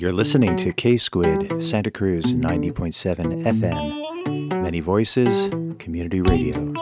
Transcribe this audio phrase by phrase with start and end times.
[0.00, 4.62] You're listening to K Squid, Santa Cruz 90.7 FM.
[4.62, 6.72] Many voices, community radio.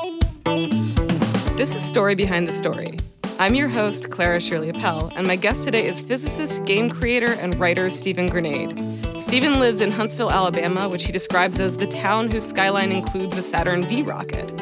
[1.57, 2.97] This is Story Behind the Story.
[3.41, 7.59] I'm your host, Clara Shirley Appel, and my guest today is physicist, game creator, and
[7.59, 9.21] writer Stephen Granade.
[9.21, 13.43] Stephen lives in Huntsville, Alabama, which he describes as the town whose skyline includes a
[13.43, 14.53] Saturn V rocket.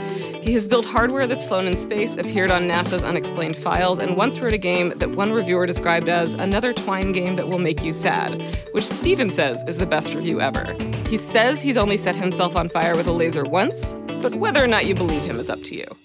[0.47, 4.39] He has built hardware that's flown in space, appeared on NASA's Unexplained Files, and once
[4.39, 7.93] wrote a game that one reviewer described as another Twine game that will make you
[7.93, 8.41] sad,
[8.71, 10.77] which Stephen says is the best review ever.
[11.09, 14.69] He says he's only set himself on fire with a laser once, but whether or
[14.69, 15.97] not you believe him is up to you.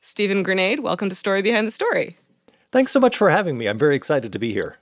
[0.00, 2.16] Stephen Granade, welcome to Story Behind the Story.
[2.72, 3.66] Thanks so much for having me.
[3.66, 4.78] I'm very excited to be here.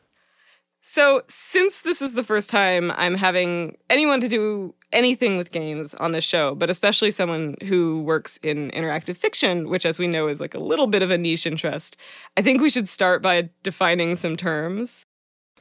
[0.85, 5.95] So, since this is the first time I'm having anyone to do anything with games
[5.95, 10.27] on this show, but especially someone who works in interactive fiction, which, as we know,
[10.27, 11.97] is like a little bit of a niche interest,
[12.37, 15.07] I think we should start by defining some terms.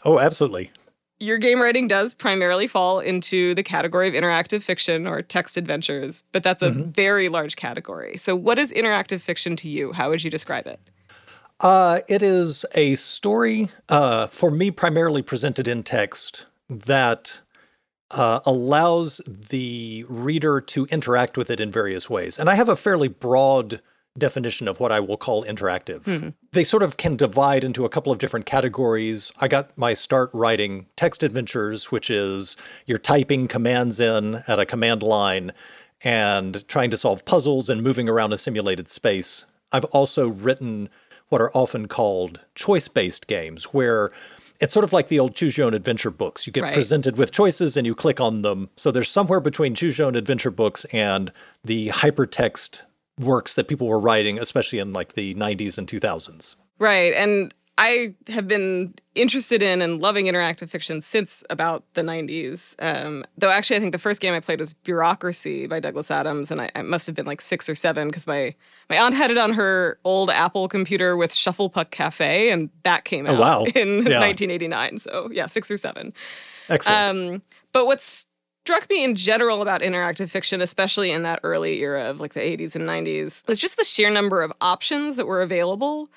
[0.04, 0.72] Oh, absolutely.
[1.20, 6.24] Your game writing does primarily fall into the category of interactive fiction or text adventures,
[6.32, 6.90] but that's a mm-hmm.
[6.90, 8.18] very large category.
[8.18, 9.94] So, what is interactive fiction to you?
[9.94, 10.80] How would you describe it?
[11.62, 17.42] Uh, it is a story, uh, for me, primarily presented in text that
[18.10, 22.40] uh, allows the reader to interact with it in various ways.
[22.40, 23.80] And I have a fairly broad
[24.18, 26.04] definition of what I will call interactive.
[26.04, 26.30] Mm-hmm.
[26.52, 29.32] They sort of can divide into a couple of different categories.
[29.40, 34.66] I got my start writing text adventures, which is you're typing commands in at a
[34.66, 35.54] command line
[36.04, 39.46] and trying to solve puzzles and moving around a simulated space.
[39.72, 40.90] I've also written
[41.32, 44.12] what are often called choice based games, where
[44.60, 46.46] it's sort of like the old choose your own adventure books.
[46.46, 46.74] You get right.
[46.74, 48.70] presented with choices and you click on them.
[48.76, 51.32] So there's somewhere between choose your own adventure books and
[51.64, 52.84] the hypertext
[53.20, 56.58] works that people were writing, especially in like the 90s and 2000s.
[56.80, 57.14] Right.
[57.14, 62.76] And I have been interested in and loving interactive fiction since about the 90s.
[62.80, 66.52] Um, though, actually, I think the first game I played was Bureaucracy by Douglas Adams,
[66.52, 68.54] and I, I must have been like six or seven because my,
[68.90, 73.26] my aunt had it on her old Apple computer with Shufflepuck Cafe, and that came
[73.26, 73.64] out oh, wow.
[73.64, 74.20] in yeah.
[74.20, 74.98] 1989.
[74.98, 76.14] So, yeah, six or seven.
[76.70, 77.34] Excellent.
[77.34, 78.28] Um, but what's
[78.64, 82.42] struck me in general about interactive fiction, especially in that early era of like the
[82.42, 86.10] 80s and 90s, was just the sheer number of options that were available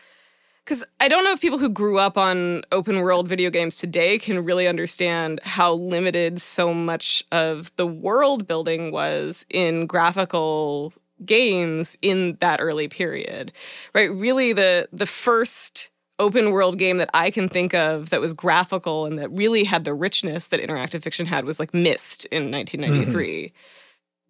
[0.65, 4.19] because I don't know if people who grew up on open world video games today
[4.19, 10.93] can really understand how limited so much of the world building was in graphical
[11.25, 13.53] games in that early period.
[13.95, 14.11] Right?
[14.11, 19.05] Really the the first open world game that I can think of that was graphical
[19.05, 23.47] and that really had the richness that interactive fiction had was like Myst in 1993.
[23.47, 23.57] Mm-hmm.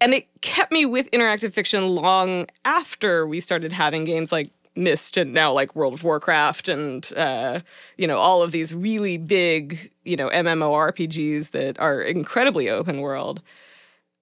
[0.01, 5.17] And it kept me with interactive fiction long after we started having games like Myst
[5.17, 7.61] and now like World of Warcraft and uh,
[7.97, 13.43] you know all of these really big you know MMORPGs that are incredibly open world.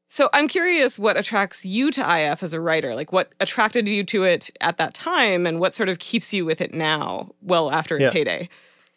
[0.08, 2.94] So I'm curious what attracts you to IF as a writer?
[2.94, 6.44] Like what attracted you to it at that time and what sort of keeps you
[6.44, 8.10] with it now, well after its yeah.
[8.10, 8.48] heyday?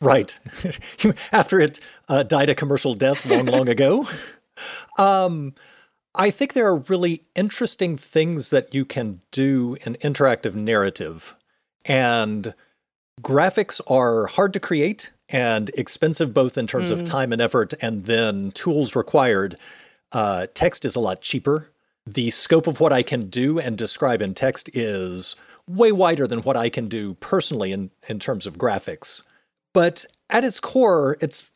[0.02, 0.38] Right.
[1.32, 1.80] after it
[2.10, 4.08] uh, died a commercial death long, long ago.
[4.98, 5.54] Um,
[6.16, 11.36] I think there are really interesting things that you can do in interactive narrative
[11.86, 12.54] and
[13.22, 16.94] graphics are hard to create and expensive both in terms mm.
[16.94, 19.56] of time and effort and then tools required.
[20.12, 21.70] Uh, text is a lot cheaper.
[22.06, 25.36] The scope of what I can do and describe in text is
[25.68, 29.24] way wider than what I can do personally in, in terms of graphics.
[29.74, 31.52] But at its core, it's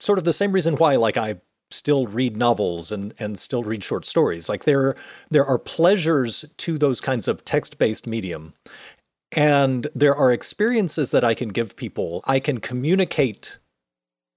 [0.00, 1.36] sort of the same reason why like I
[1.70, 4.48] still read novels and and still read short stories.
[4.48, 4.94] Like there
[5.30, 8.52] there are pleasures to those kinds of text-based medium.
[9.32, 12.22] And there are experiences that I can give people.
[12.26, 13.58] I can communicate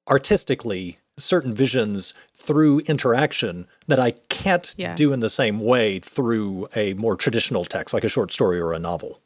[0.09, 4.95] artistically certain visions through interaction that I can't yeah.
[4.95, 8.73] do in the same way through a more traditional text, like a short story or
[8.73, 9.21] a novel.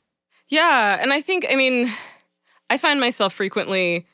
[0.47, 0.97] Yeah.
[0.99, 1.91] And I think, I mean,
[2.69, 4.07] I find myself frequently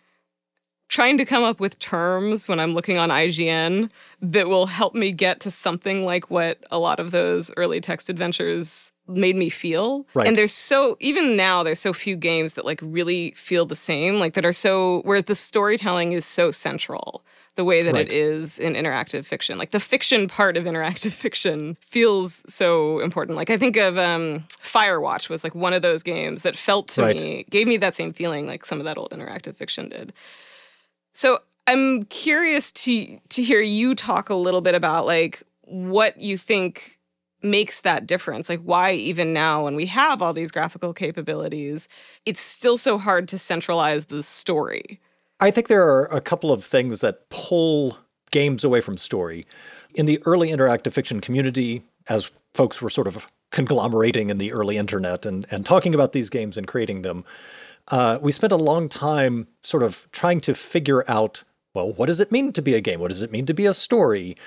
[0.87, 3.89] trying to come up with terms when I'm looking on IGN
[4.21, 8.09] that will help me get to something like what a lot of those early text
[8.09, 10.05] adventures made me feel.
[10.13, 10.27] Right.
[10.27, 14.19] And there's so even now there's so few games that like really feel the same,
[14.19, 17.23] like that are so where the storytelling is so central
[17.55, 18.07] the way that right.
[18.07, 19.57] it is in interactive fiction.
[19.57, 23.37] Like the fiction part of interactive fiction feels so important.
[23.37, 27.01] Like I think of um, Firewatch was like one of those games that felt to
[27.01, 27.15] right.
[27.15, 30.13] me gave me that same feeling like some of that old interactive fiction did.
[31.13, 36.37] So I'm curious to to hear you talk a little bit about like what you
[36.37, 36.94] think
[37.45, 38.49] makes that difference.
[38.49, 41.87] Like why even now when we have all these graphical capabilities,
[42.25, 44.99] it's still so hard to centralize the story.
[45.39, 47.97] I think there are a couple of things that pull
[48.31, 49.45] games away from story.
[49.93, 54.77] In the early interactive fiction community, as folks were sort of conglomerating in the early
[54.77, 57.23] internet and, and talking about these games and creating them,
[57.89, 61.43] uh, we spent a long time sort of trying to figure out
[61.75, 63.01] well, what does it mean to be a game?
[63.01, 64.37] What does it mean to be a story?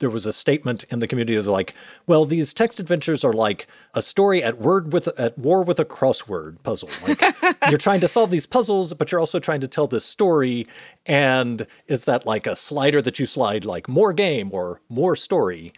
[0.00, 1.74] There was a statement in the community that was like,
[2.06, 5.84] well, these text adventures are like a story at word with at war with a
[5.84, 6.90] crossword puzzle.
[7.06, 7.22] Like
[7.68, 10.66] you're trying to solve these puzzles, but you're also trying to tell this story.
[11.06, 15.72] And is that like a slider that you slide like more game or more story?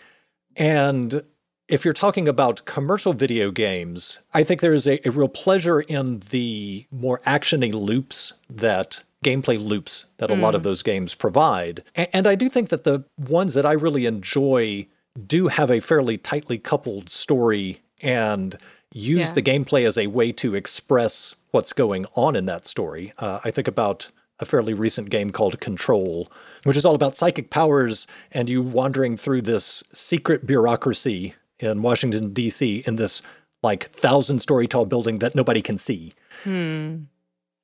[0.57, 1.23] And
[1.69, 5.81] if you're talking about commercial video games, I think there is a, a real pleasure
[5.81, 10.41] in the more actiony loops that gameplay loops that a mm.
[10.41, 10.65] lot of mm.
[10.65, 11.83] those games provide.
[11.95, 14.87] And, and I do think that the ones that I really enjoy
[15.27, 18.57] do have a fairly tightly coupled story and
[18.93, 19.33] use yeah.
[19.33, 23.13] the gameplay as a way to express what's going on in that story.
[23.19, 26.31] Uh, I think about a fairly recent game called Control,
[26.65, 32.33] which is all about psychic powers and you wandering through this secret bureaucracy in Washington,
[32.33, 33.23] D.C., in this
[33.63, 36.13] like thousand story tall building that nobody can see.
[36.45, 37.05] Hmm.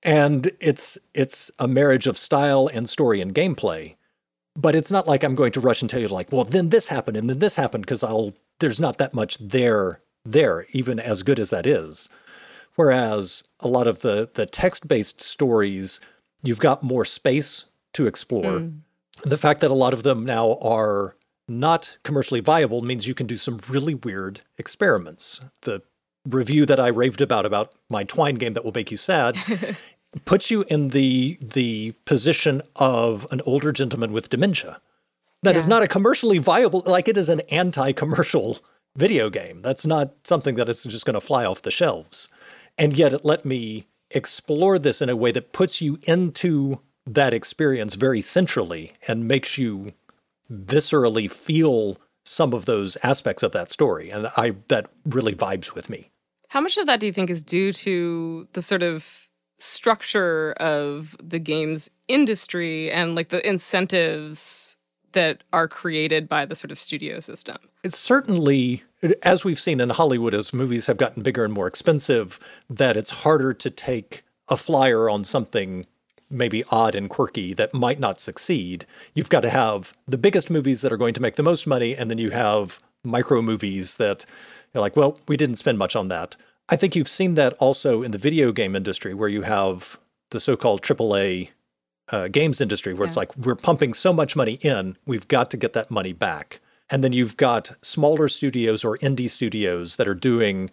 [0.02, 3.96] And it's it's a marriage of style and story and gameplay.
[4.54, 6.88] But it's not like I'm going to rush and tell you like, well, then this
[6.88, 11.22] happened and then this happened because I'll there's not that much there there, even as
[11.22, 12.08] good as that is.
[12.74, 16.00] Whereas a lot of the the text-based stories,
[16.42, 18.60] you've got more space to explore.
[18.60, 18.80] Mm.
[19.22, 21.16] The fact that a lot of them now are
[21.48, 25.40] not commercially viable means you can do some really weird experiments.
[25.62, 25.82] The
[26.26, 29.36] review that I raved about about my Twine game that will make you sad
[30.24, 34.80] puts you in the the position of an older gentleman with dementia.
[35.42, 35.60] That yeah.
[35.60, 38.58] is not a commercially viable like it is an anti-commercial
[38.96, 39.62] video game.
[39.62, 42.28] That's not something that is just going to fly off the shelves.
[42.78, 47.34] And yet it let me explore this in a way that puts you into that
[47.34, 49.92] experience very centrally and makes you
[50.50, 55.90] viscerally feel some of those aspects of that story and i that really vibes with
[55.90, 56.10] me
[56.48, 59.28] how much of that do you think is due to the sort of
[59.62, 64.76] structure of the games industry and like the incentives
[65.12, 68.82] that are created by the sort of studio system it's certainly
[69.22, 73.10] as we've seen in hollywood as movies have gotten bigger and more expensive that it's
[73.10, 75.86] harder to take a flyer on something
[76.32, 78.86] maybe odd and quirky that might not succeed.
[79.14, 81.94] You've got to have the biggest movies that are going to make the most money,
[81.94, 84.24] and then you have micro movies that
[84.72, 86.36] you're like, well, we didn't spend much on that.
[86.68, 89.98] I think you've seen that also in the video game industry, where you have
[90.30, 91.50] the so-called AAA
[92.10, 93.10] uh, games industry, where yeah.
[93.10, 96.60] it's like we're pumping so much money in, we've got to get that money back.
[96.90, 100.70] And then you've got smaller studios or indie studios that are doing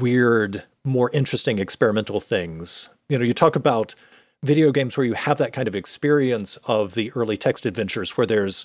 [0.00, 2.88] weird, more interesting experimental things.
[3.08, 3.94] You know, you talk about
[4.42, 8.26] video games where you have that kind of experience of the early text adventures where
[8.26, 8.64] there's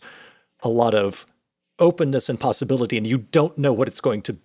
[0.63, 1.25] a lot of
[1.79, 4.38] openness and possibility and you don't know what it's going to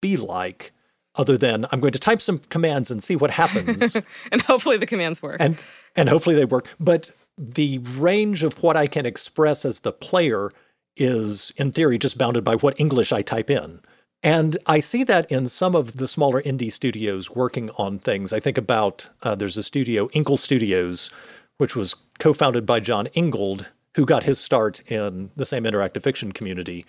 [0.00, 0.72] be like
[1.16, 3.96] other than I'm going to type some commands and see what happens.
[4.32, 5.36] and hopefully the commands work.
[5.40, 5.62] And
[5.94, 6.68] and hopefully they work.
[6.78, 10.50] But the range of what I can express as the player
[10.96, 13.80] is in theory just bounded by what English I type in.
[14.22, 18.32] And I see that in some of the smaller indie studios working on things.
[18.32, 21.10] I think about uh, there's a studio, Inkle Studios,
[21.58, 26.02] which was co founded by Jon Ingold, who got his start in the same interactive
[26.02, 26.86] fiction community,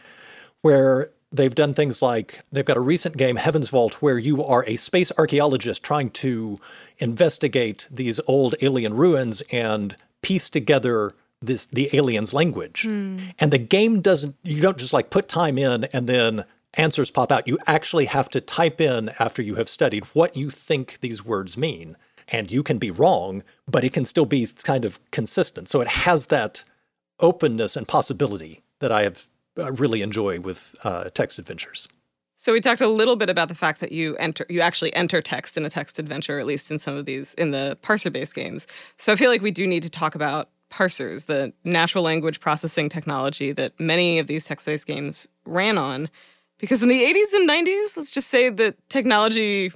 [0.62, 4.63] where they've done things like they've got a recent game, Heaven's Vault, where you are
[4.67, 6.60] a space archaeologist trying to
[6.98, 12.84] investigate these old alien ruins and piece together this the aliens language.
[12.84, 13.34] Mm.
[13.39, 17.31] And the game doesn't you don't just like put time in and then answers pop
[17.31, 17.48] out.
[17.48, 21.57] You actually have to type in after you have studied what you think these words
[21.57, 21.98] mean.
[22.29, 25.69] And you can be wrong, but it can still be kind of consistent.
[25.69, 26.65] So it has that
[27.19, 31.87] openness and possibility that I have uh, really enjoy with uh, text adventures.
[32.39, 35.21] So we talked a little bit about the fact that you enter you actually enter
[35.21, 38.67] text in a text adventure, at least in some of these in the parser-based games.
[38.97, 42.89] So I feel like we do need to talk about parsers, the natural language processing
[42.89, 46.09] technology that many of these text-based games ran on.
[46.59, 49.71] Because in the 80s and 90s, let's just say that technology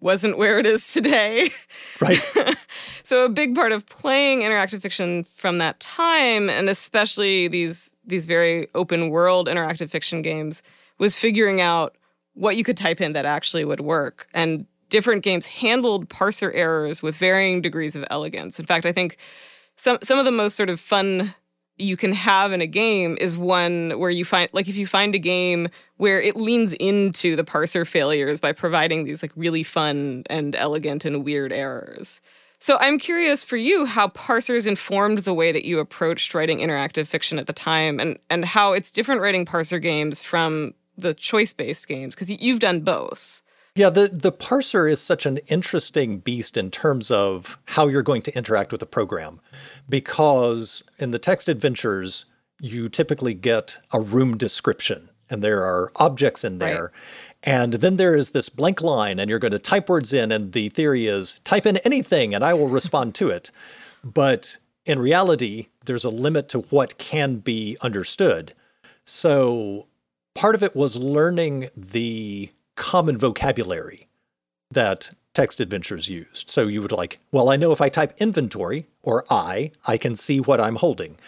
[0.00, 1.52] wasn't where it is today.
[2.00, 2.32] Right.
[3.04, 8.24] so a big part of playing interactive fiction from that time and especially these these
[8.24, 10.62] very open world interactive fiction games
[10.96, 11.96] was figuring out
[12.32, 14.28] what you could type in that actually would work.
[14.32, 18.58] And different games handled parser errors with varying degrees of elegance.
[18.58, 19.18] In fact, I think
[19.76, 21.34] some some of the most sort of fun
[21.80, 25.14] you can have in a game is one where you find like if you find
[25.14, 30.24] a game where it leans into the parser failures by providing these like really fun
[30.28, 32.20] and elegant and weird errors.
[32.62, 37.06] So I'm curious for you how parsers informed the way that you approached writing interactive
[37.06, 41.88] fiction at the time and, and how it's different writing parser games from the choice-based
[41.88, 43.39] games because you've done both.
[43.74, 48.22] Yeah, the, the parser is such an interesting beast in terms of how you're going
[48.22, 49.40] to interact with the program.
[49.88, 52.24] Because in the text adventures,
[52.60, 56.82] you typically get a room description and there are objects in there.
[56.82, 56.90] Right.
[57.42, 60.52] And then there is this blank line, and you're going to type words in, and
[60.52, 63.50] the theory is type in anything and I will respond to it.
[64.02, 68.54] But in reality, there's a limit to what can be understood.
[69.04, 69.86] So
[70.34, 72.50] part of it was learning the
[72.80, 74.08] common vocabulary
[74.70, 76.48] that text adventures used.
[76.48, 80.16] So you would like, well, I know if I type inventory or I, I can
[80.16, 81.18] see what I'm holding.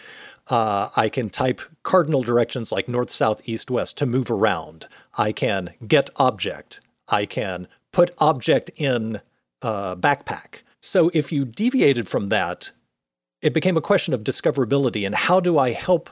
[0.49, 4.87] Uh, I can type cardinal directions like north, south, east, west to move around.
[5.15, 6.81] I can get object.
[7.07, 9.21] I can put object in
[9.61, 10.63] uh, backpack.
[10.81, 12.71] So if you deviated from that,
[13.43, 16.09] it became a question of discoverability and how do I help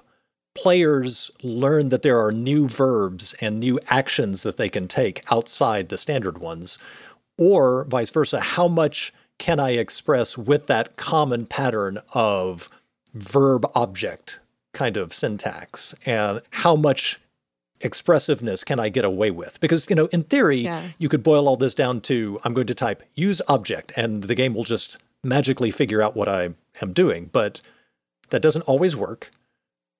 [0.53, 5.89] players learn that there are new verbs and new actions that they can take outside
[5.89, 6.77] the standard ones?
[7.37, 12.69] Or vice versa, how much can I express with that common pattern of
[13.13, 14.39] verb object
[14.73, 17.19] kind of syntax and how much
[17.81, 19.59] expressiveness can I get away with?
[19.59, 20.89] Because, you know, in theory, yeah.
[20.99, 24.35] you could boil all this down to I'm going to type use object and the
[24.35, 27.29] game will just magically figure out what I am doing.
[27.31, 27.61] But
[28.29, 29.31] that doesn't always work.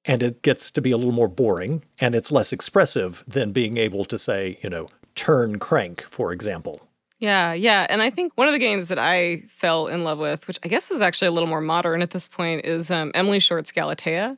[0.05, 3.77] And it gets to be a little more boring and it's less expressive than being
[3.77, 6.81] able to say, you know, turn crank, for example.
[7.20, 7.86] Yeah, yeah.
[7.88, 10.67] And I think one of the games that I fell in love with, which I
[10.67, 14.38] guess is actually a little more modern at this point, is um, Emily Short's Galatea.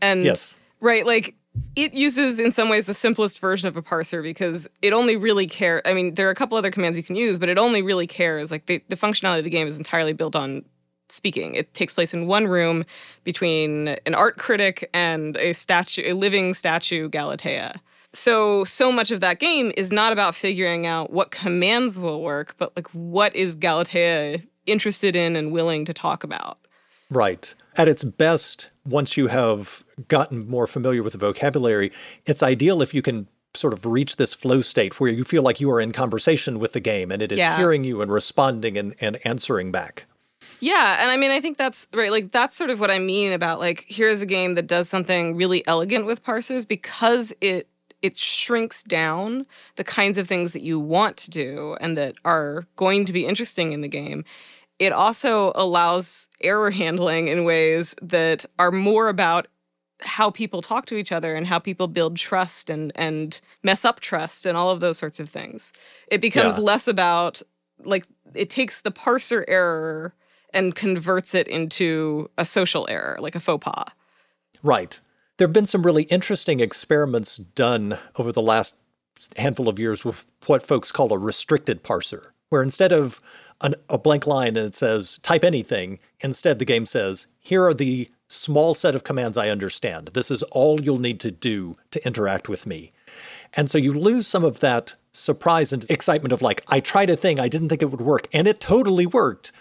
[0.00, 0.60] And yes.
[0.80, 1.34] right, like
[1.74, 5.46] it uses in some ways the simplest version of a parser because it only really
[5.46, 5.82] cares.
[5.84, 8.06] I mean, there are a couple other commands you can use, but it only really
[8.06, 8.50] cares.
[8.50, 10.64] Like the, the functionality of the game is entirely built on
[11.12, 11.54] speaking.
[11.54, 12.84] It takes place in one room
[13.24, 17.80] between an art critic and a statue, a living statue, Galatea.
[18.14, 22.54] So, so much of that game is not about figuring out what commands will work,
[22.58, 26.58] but like what is Galatea interested in and willing to talk about.
[27.10, 27.54] Right.
[27.76, 31.90] At its best, once you have gotten more familiar with the vocabulary,
[32.26, 35.60] it's ideal if you can sort of reach this flow state where you feel like
[35.60, 37.56] you are in conversation with the game and it is yeah.
[37.56, 40.06] hearing you and responding and, and answering back.
[40.62, 42.12] Yeah, and I mean, I think that's right.
[42.12, 45.34] Like that's sort of what I mean about like here's a game that does something
[45.34, 47.68] really elegant with parsers because it
[48.00, 52.64] it shrinks down the kinds of things that you want to do and that are
[52.76, 54.24] going to be interesting in the game.
[54.78, 59.48] It also allows error handling in ways that are more about
[60.00, 63.98] how people talk to each other and how people build trust and and mess up
[63.98, 65.72] trust and all of those sorts of things.
[66.06, 66.62] It becomes yeah.
[66.62, 67.42] less about
[67.84, 70.14] like it takes the parser error
[70.52, 73.92] and converts it into a social error, like a faux pas.
[74.62, 75.00] Right.
[75.38, 78.74] There have been some really interesting experiments done over the last
[79.36, 83.20] handful of years with what folks call a restricted parser, where instead of
[83.60, 87.74] an, a blank line and it says type anything, instead the game says, here are
[87.74, 90.08] the small set of commands I understand.
[90.08, 92.92] This is all you'll need to do to interact with me.
[93.54, 97.16] And so you lose some of that surprise and excitement of like, I tried a
[97.16, 99.52] thing, I didn't think it would work, and it totally worked.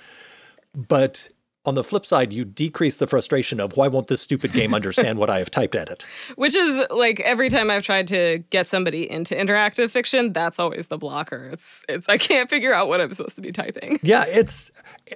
[0.74, 1.30] But
[1.64, 5.20] on the flip side, you decrease the frustration of why won't this stupid game understand
[5.20, 6.06] what I have typed at it?
[6.36, 10.88] Which is like every time I've tried to get somebody into interactive fiction, that's always
[10.88, 11.50] the blocker.
[11.52, 14.00] It's it's I can't figure out what I'm supposed to be typing.
[14.12, 14.72] Yeah, it's,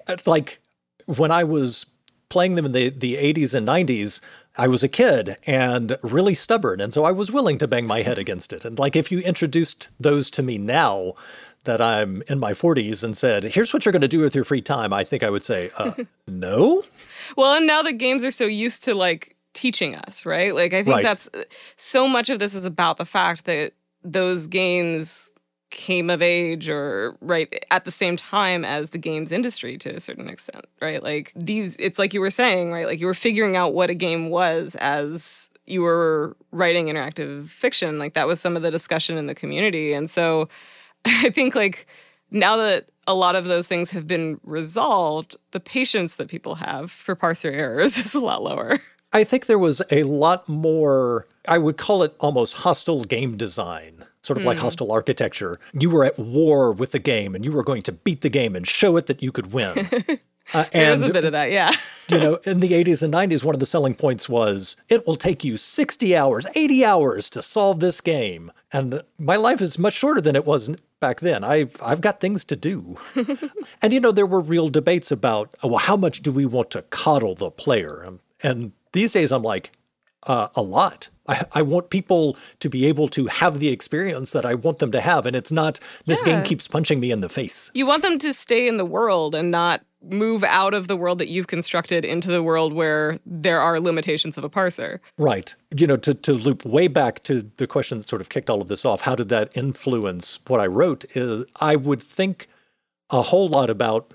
[0.08, 0.60] it's like
[1.06, 1.86] when I was
[2.30, 4.22] playing them in the, the 80s and 90s,
[4.58, 6.80] I was a kid and really stubborn.
[6.80, 8.64] And so I was willing to bang my head against it.
[8.64, 11.14] And like if you introduced those to me now,
[11.66, 14.44] that I'm in my 40s and said, here's what you're going to do with your
[14.44, 15.94] free time, I think I would say, uh,
[16.28, 16.84] no.
[17.36, 20.54] Well, and now the games are so used to like teaching us, right?
[20.54, 21.04] Like, I think right.
[21.04, 21.28] that's
[21.78, 25.32] so much of this is about the fact that those games
[25.72, 30.00] came of age or right at the same time as the games industry to a
[30.00, 31.02] certain extent, right?
[31.02, 32.86] Like, these, it's like you were saying, right?
[32.86, 37.98] Like, you were figuring out what a game was as you were writing interactive fiction.
[37.98, 39.94] Like, that was some of the discussion in the community.
[39.94, 40.48] And so,
[41.24, 41.88] I think like
[42.32, 46.92] now that a lot of those things have been resolved, the patience that people have
[46.92, 48.78] for parser errors is a lot lower.
[49.14, 54.04] I think there was a lot more, I would call it almost hostile game design,
[54.22, 54.48] sort of mm.
[54.48, 54.64] like hmm.
[54.64, 55.60] hostile architecture.
[55.74, 58.56] You were at war with the game and you were going to beat the game
[58.56, 59.90] and show it that you could win.
[60.54, 61.72] Uh, and, There's a bit of that, yeah.
[62.10, 65.16] you know, in the 80s and 90s, one of the selling points was it will
[65.16, 68.52] take you 60 hours, 80 hours to solve this game.
[68.72, 71.44] And my life is much shorter than it was back then.
[71.44, 72.98] I've I've got things to do.
[73.82, 76.72] and you know, there were real debates about oh, well, how much do we want
[76.72, 78.02] to coddle the player?
[78.02, 79.72] And, and these days, I'm like,
[80.28, 81.10] uh, a lot.
[81.28, 84.92] I, I, want people to be able to have the experience that I want them
[84.92, 86.36] to have, and it's not this yeah.
[86.36, 87.72] game keeps punching me in the face.
[87.74, 91.18] You want them to stay in the world and not move out of the world
[91.18, 95.00] that you've constructed into the world where there are limitations of a parser.
[95.18, 95.56] Right.
[95.76, 98.62] You know, to, to loop way back to the question that sort of kicked all
[98.62, 101.06] of this off, how did that influence what I wrote?
[101.16, 102.48] Is I would think
[103.10, 104.14] a whole lot about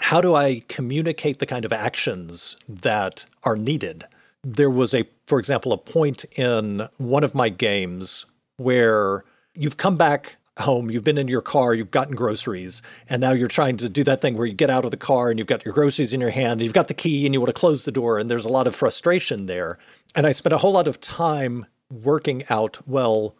[0.00, 4.04] how do I communicate the kind of actions that are needed
[4.46, 9.96] there was a, for example, a point in one of my games where you've come
[9.96, 13.88] back home, you've been in your car, you've gotten groceries, and now you're trying to
[13.88, 16.12] do that thing where you get out of the car and you've got your groceries
[16.12, 18.18] in your hand, and you've got the key and you want to close the door,
[18.18, 19.78] and there's a lot of frustration there.
[20.14, 23.36] And I spent a whole lot of time working out, well,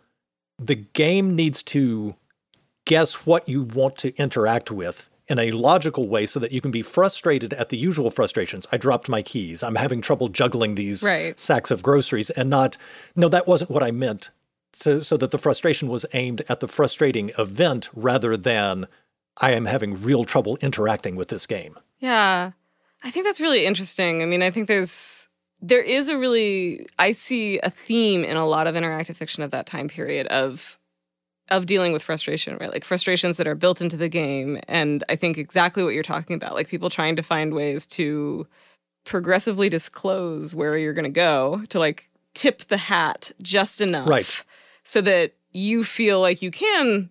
[0.59, 2.17] the game needs to
[2.85, 6.71] guess what you want to interact with in a logical way so that you can
[6.71, 8.67] be frustrated at the usual frustrations.
[8.71, 9.63] I dropped my keys.
[9.63, 11.39] I'm having trouble juggling these right.
[11.39, 12.77] sacks of groceries and not,
[13.15, 14.31] no, that wasn't what I meant.
[14.73, 18.87] So, so that the frustration was aimed at the frustrating event rather than
[19.41, 21.79] I am having real trouble interacting with this game.
[21.99, 22.53] Yeah.
[23.03, 24.23] I think that's really interesting.
[24.23, 25.29] I mean, I think there's
[25.63, 29.51] there is a really I see a theme in a lot of interactive fiction of
[29.53, 30.79] that time period of
[31.49, 32.73] of dealing with frustration, right?
[32.73, 34.61] Like frustrations that are built into the game.
[34.67, 38.47] And I think exactly what you're talking about, like people trying to find ways to
[39.05, 44.09] progressively disclose where you're going to go to like tip the hat just enough.
[44.09, 44.45] Right.
[44.85, 47.11] So that you feel like you can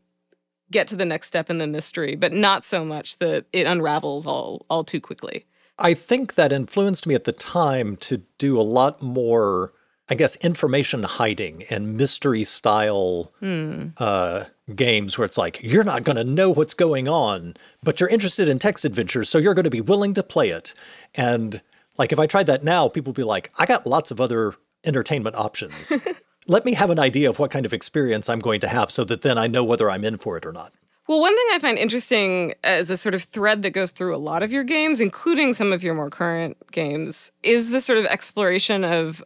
[0.72, 4.26] get to the next step in the mystery, but not so much that it unravels
[4.26, 5.46] all all too quickly.
[5.78, 9.74] I think that influenced me at the time to do a lot more
[10.10, 13.88] I guess, information hiding and mystery style hmm.
[13.98, 14.46] uh,
[14.76, 18.48] games where it's like, you're not going to know what's going on, but you're interested
[18.48, 20.76] in text adventures, so you're going to be willing to play it.
[21.16, 21.62] And
[21.98, 24.54] like, if I tried that now, people would be like, I got lots of other
[24.84, 25.92] entertainment options.
[26.48, 29.04] Let me have an idea of what kind of experience I'm going to have so
[29.06, 30.72] that then I know whether I'm in for it or not.
[31.08, 34.18] Well, one thing I find interesting as a sort of thread that goes through a
[34.18, 38.06] lot of your games, including some of your more current games, is the sort of
[38.06, 39.24] exploration of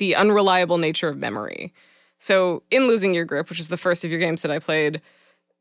[0.00, 1.72] the unreliable nature of memory.
[2.18, 5.00] So, in Losing Your Grip, which is the first of your games that I played,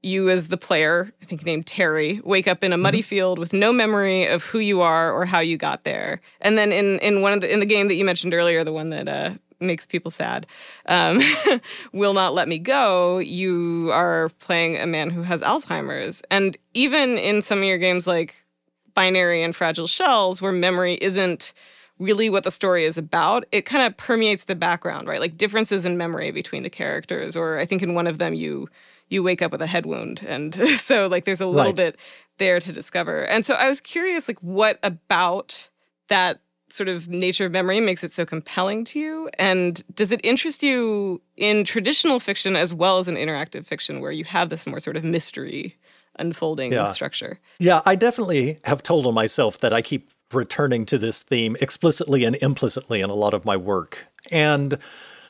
[0.02, 3.08] you as the player, I think named Terry, wake up in a muddy mm-hmm.
[3.08, 6.22] field with no memory of who you are or how you got there.
[6.40, 8.72] And then in in one of the in the game that you mentioned earlier, the
[8.72, 10.48] one that uh, makes people sad,
[10.86, 11.20] um,
[11.94, 13.20] will not let me go.
[13.20, 18.08] You are playing a man who has Alzheimer's, and even in some of your games
[18.08, 18.46] like
[18.94, 21.54] Binary and Fragile Shells, where memory isn't
[22.00, 25.20] really what the story is about, it kind of permeates the background, right?
[25.20, 27.36] Like differences in memory between the characters.
[27.36, 28.70] Or I think in one of them you
[29.10, 31.76] you wake up with a head wound, and so like there's a little right.
[31.76, 32.00] bit
[32.38, 33.24] there to discover.
[33.26, 35.70] And so I was curious, like what about
[36.08, 36.40] that
[36.72, 39.30] sort of nature of memory makes it so compelling to you?
[39.40, 44.12] And does it interest you in traditional fiction as well as in interactive fiction, where
[44.12, 45.76] you have this more sort of mystery
[46.18, 46.90] unfolding yeah.
[46.90, 47.40] structure?
[47.60, 52.24] Yeah, I definitely have told on myself that I keep returning to this theme explicitly
[52.24, 54.08] and implicitly in a lot of my work.
[54.32, 54.78] And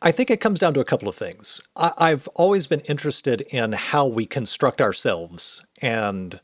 [0.02, 1.62] I think it comes down to a couple of things.
[1.76, 6.40] I- have always been interested in how we construct ourselves and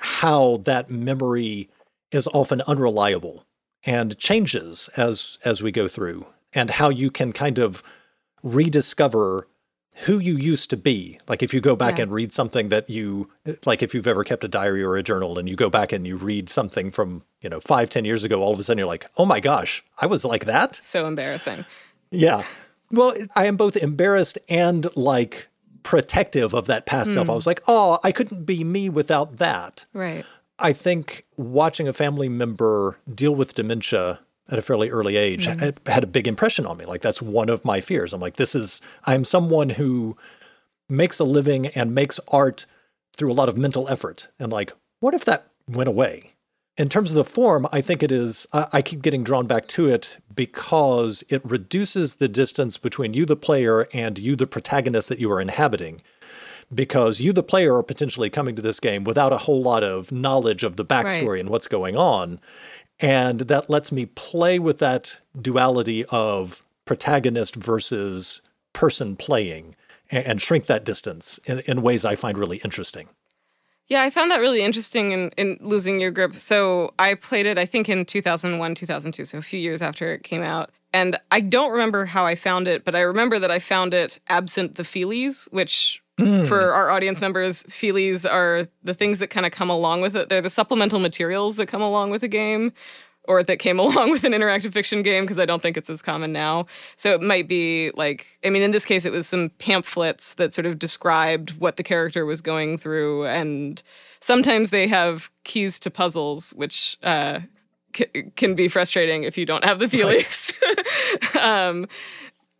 [0.00, 1.70] how that memory
[2.10, 3.46] is often unreliable
[3.84, 7.82] and changes as as we go through and how you can kind of
[8.42, 9.46] rediscover
[10.02, 11.18] who you used to be.
[11.28, 12.04] Like if you go back yeah.
[12.04, 13.30] and read something that you
[13.66, 16.06] like if you've ever kept a diary or a journal and you go back and
[16.06, 18.86] you read something from, you know, five, ten years ago, all of a sudden you're
[18.86, 20.76] like, oh my gosh, I was like that.
[20.76, 21.64] So embarrassing.
[22.10, 22.44] Yeah.
[22.90, 25.48] Well, I am both embarrassed and like
[25.82, 27.14] protective of that past mm.
[27.14, 27.28] self.
[27.28, 27.36] I hmm.
[27.36, 29.86] was like, oh, I couldn't be me without that.
[29.92, 30.24] Right.
[30.58, 35.90] I think watching a family member deal with dementia at a fairly early age mm-hmm.
[35.90, 36.84] had a big impression on me.
[36.84, 38.12] Like that's one of my fears.
[38.12, 40.16] I'm like, this is I'm someone who
[40.88, 42.66] makes a living and makes art
[43.16, 44.28] through a lot of mental effort.
[44.38, 46.34] And like, what if that went away?
[46.76, 49.66] In terms of the form, I think it is, I, I keep getting drawn back
[49.68, 55.08] to it because it reduces the distance between you, the player, and you, the protagonist
[55.10, 56.00] that you are inhabiting
[56.72, 60.12] because you, the player, are potentially coming to this game without a whole lot of
[60.12, 61.40] knowledge of the backstory right.
[61.40, 62.40] and what's going on.
[63.00, 69.76] And that lets me play with that duality of protagonist versus person playing
[70.10, 73.08] and, and shrink that distance in, in ways I find really interesting.
[73.88, 76.36] Yeah, I found that really interesting in, in losing your grip.
[76.36, 80.22] So I played it, I think, in 2001, 2002, so a few years after it
[80.22, 80.70] came out.
[80.92, 84.20] And I don't remember how I found it, but I remember that I found it
[84.28, 86.46] absent the feelies, which Mm.
[86.46, 90.28] For our audience members, feelies are the things that kind of come along with it.
[90.28, 92.72] They're the supplemental materials that come along with a game
[93.24, 96.02] or that came along with an interactive fiction game because I don't think it's as
[96.02, 96.66] common now.
[96.96, 100.54] So it might be like, I mean, in this case, it was some pamphlets that
[100.54, 103.26] sort of described what the character was going through.
[103.26, 103.82] And
[104.20, 107.40] sometimes they have keys to puzzles, which uh,
[107.94, 110.52] c- can be frustrating if you don't have the feelies.
[111.34, 111.36] Right.
[111.44, 111.86] um,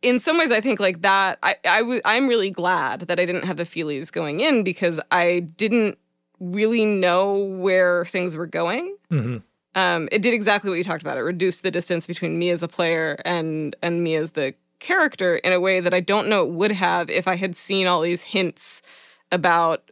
[0.03, 1.39] in some ways, I think like that.
[1.43, 5.01] I, I w- I'm really glad that I didn't have the feelies going in because
[5.11, 5.99] I didn't
[6.39, 8.97] really know where things were going.
[9.11, 9.39] Mm-hmm.
[9.75, 11.19] Um, it did exactly what you talked about.
[11.19, 15.37] It reduced the distance between me as a player and and me as the character
[15.37, 18.01] in a way that I don't know it would have if I had seen all
[18.01, 18.83] these hints
[19.31, 19.91] about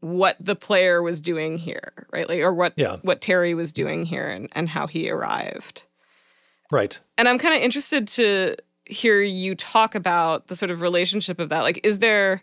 [0.00, 2.28] what the player was doing here, right?
[2.28, 2.96] Like or what yeah.
[3.02, 5.84] what Terry was doing here and, and how he arrived.
[6.72, 6.98] Right.
[7.18, 8.56] And I'm kind of interested to
[8.90, 11.62] hear you talk about the sort of relationship of that.
[11.62, 12.42] Like, is there,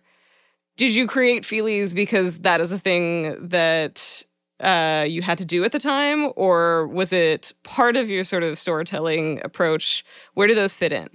[0.75, 4.25] did you create feelies because that is a thing that
[4.59, 6.31] uh, you had to do at the time?
[6.35, 10.03] Or was it part of your sort of storytelling approach?
[10.33, 11.09] Where do those fit in?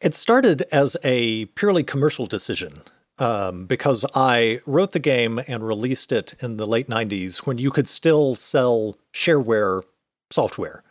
[0.00, 2.82] It started as a purely commercial decision.
[3.18, 7.70] Um, because I wrote the game and released it in the late 90s when you
[7.70, 9.82] could still sell shareware
[10.30, 10.82] software.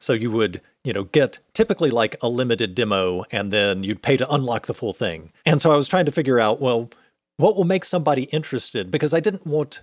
[0.00, 4.16] So you would you know, get typically like a limited demo and then you'd pay
[4.16, 5.32] to unlock the full thing.
[5.44, 6.90] And so I was trying to figure out, well,
[7.36, 8.90] what will make somebody interested?
[8.90, 9.82] Because I didn't want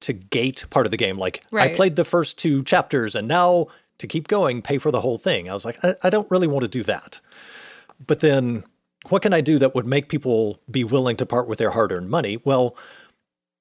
[0.00, 1.18] to gate part of the game.
[1.18, 1.72] Like right.
[1.72, 3.66] I played the first two chapters and now
[3.98, 5.50] to keep going, pay for the whole thing.
[5.50, 7.20] I was like, I, I don't really want to do that.
[8.06, 8.62] But then
[9.08, 11.90] what can I do that would make people be willing to part with their hard
[11.90, 12.40] earned money?
[12.44, 12.76] Well,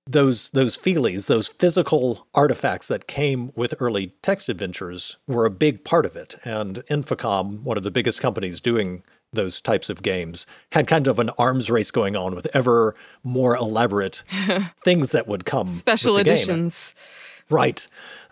[0.07, 5.83] those those feelies, those physical artifacts that came with early text adventures were a big
[5.83, 6.35] part of it.
[6.43, 11.19] And Infocom, one of the biggest companies doing those types of games, had kind of
[11.19, 14.23] an arms race going on with ever more elaborate
[14.83, 15.67] things that would come.
[15.67, 16.93] Special editions.
[16.93, 17.57] Game.
[17.57, 17.87] Right.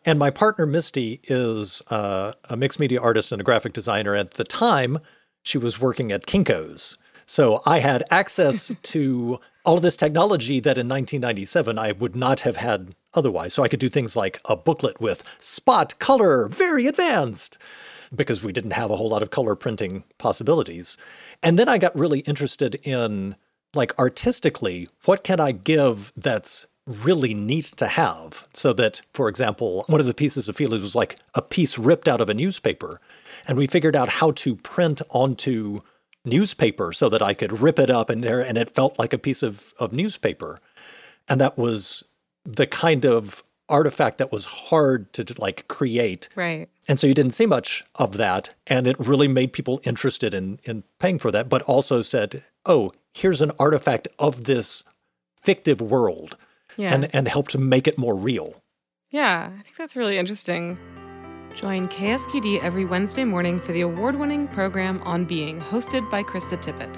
[0.06, 4.16] And my partner Misty is uh, a mixed media artist and a graphic designer.
[4.16, 5.00] At the time,
[5.42, 6.98] she was working at Kinko's.
[7.26, 12.42] So I had access to all of this technology that in 1997 I would not
[12.42, 13.54] have had otherwise.
[13.54, 17.58] So I could do things like a booklet with spot color, very advanced,
[18.16, 20.98] because we didn't have a whole lot of color printing possibilities.
[21.42, 23.36] And then I got really interested in,
[23.74, 28.48] like, artistically, what can I give that's really neat to have?
[28.54, 32.08] So that, for example, one of the pieces of feelies was like a piece ripped
[32.08, 33.02] out of a newspaper.
[33.48, 35.82] And we figured out how to print onto
[36.26, 39.18] newspaper so that I could rip it up and there and it felt like a
[39.18, 40.60] piece of, of newspaper.
[41.28, 42.04] And that was
[42.44, 46.30] the kind of artifact that was hard to, to like create.
[46.36, 46.70] Right.
[46.88, 48.54] And so you didn't see much of that.
[48.68, 52.92] And it really made people interested in in paying for that, but also said, oh,
[53.14, 54.84] here's an artifact of this
[55.42, 56.38] fictive world.
[56.78, 56.94] Yeah.
[56.94, 58.62] And and helped make it more real.
[59.10, 60.78] Yeah, I think that's really interesting.
[61.56, 66.62] Join KSQD every Wednesday morning for the award winning program On Being, hosted by Krista
[66.62, 66.98] Tippett.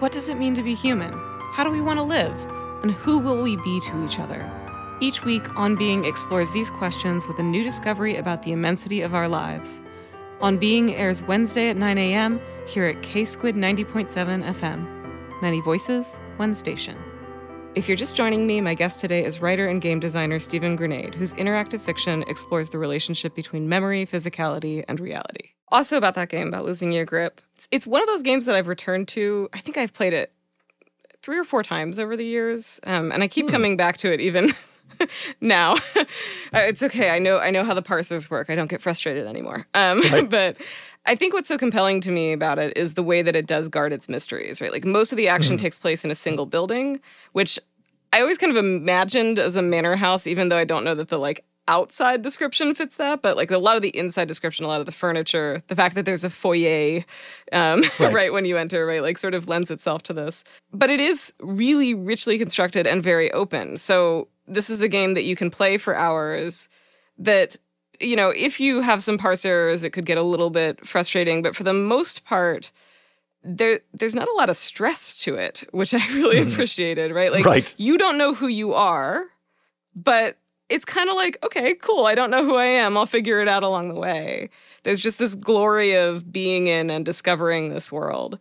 [0.00, 1.12] What does it mean to be human?
[1.52, 2.32] How do we want to live?
[2.82, 4.50] And who will we be to each other?
[5.02, 9.14] Each week, On Being explores these questions with a new discovery about the immensity of
[9.14, 9.82] our lives.
[10.40, 12.40] On Being airs Wednesday at 9 a.m.
[12.66, 15.42] here at K Squid 90.7 FM.
[15.42, 16.96] Many voices, one station.
[17.78, 21.14] If you're just joining me, my guest today is writer and game designer Stephen Granade,
[21.14, 25.50] whose interactive fiction explores the relationship between memory, physicality, and reality.
[25.68, 28.66] Also, about that game, about losing your grip, it's one of those games that I've
[28.66, 29.48] returned to.
[29.52, 30.32] I think I've played it
[31.22, 33.52] three or four times over the years, um, and I keep hmm.
[33.52, 34.54] coming back to it even
[35.40, 35.76] now.
[36.50, 37.10] Uh, it's okay.
[37.10, 37.38] I know.
[37.38, 38.48] I know how the parsers work.
[38.48, 39.66] I don't get frustrated anymore.
[39.74, 40.28] Um, right.
[40.30, 40.56] But
[41.04, 43.68] I think what's so compelling to me about it is the way that it does
[43.68, 44.62] guard its mysteries.
[44.62, 45.60] Right, like most of the action mm.
[45.60, 47.00] takes place in a single building,
[47.32, 47.58] which
[48.12, 51.08] I always kind of imagined as a manor house, even though I don't know that
[51.08, 54.68] the like outside description fits that, but like a lot of the inside description, a
[54.68, 57.04] lot of the furniture, the fact that there's a foyer
[57.52, 58.12] um, right.
[58.12, 58.32] right.
[58.32, 60.42] when you enter, right, like sort of lends itself to this.
[60.72, 63.76] But it is really richly constructed and very open.
[63.76, 66.68] So this is a game that you can play for hours.
[67.18, 67.56] That
[68.00, 71.54] you know, if you have some parsers, it could get a little bit frustrating, but
[71.54, 72.70] for the most part
[73.42, 76.52] there there's not a lot of stress to it, which I really mm.
[76.52, 77.32] appreciated, right?
[77.32, 77.74] Like right.
[77.78, 79.26] you don't know who you are,
[79.94, 80.36] but
[80.68, 82.06] it's kind of like, okay, cool.
[82.06, 82.96] I don't know who I am.
[82.96, 84.50] I'll figure it out along the way.
[84.82, 88.38] There's just this glory of being in and discovering this world.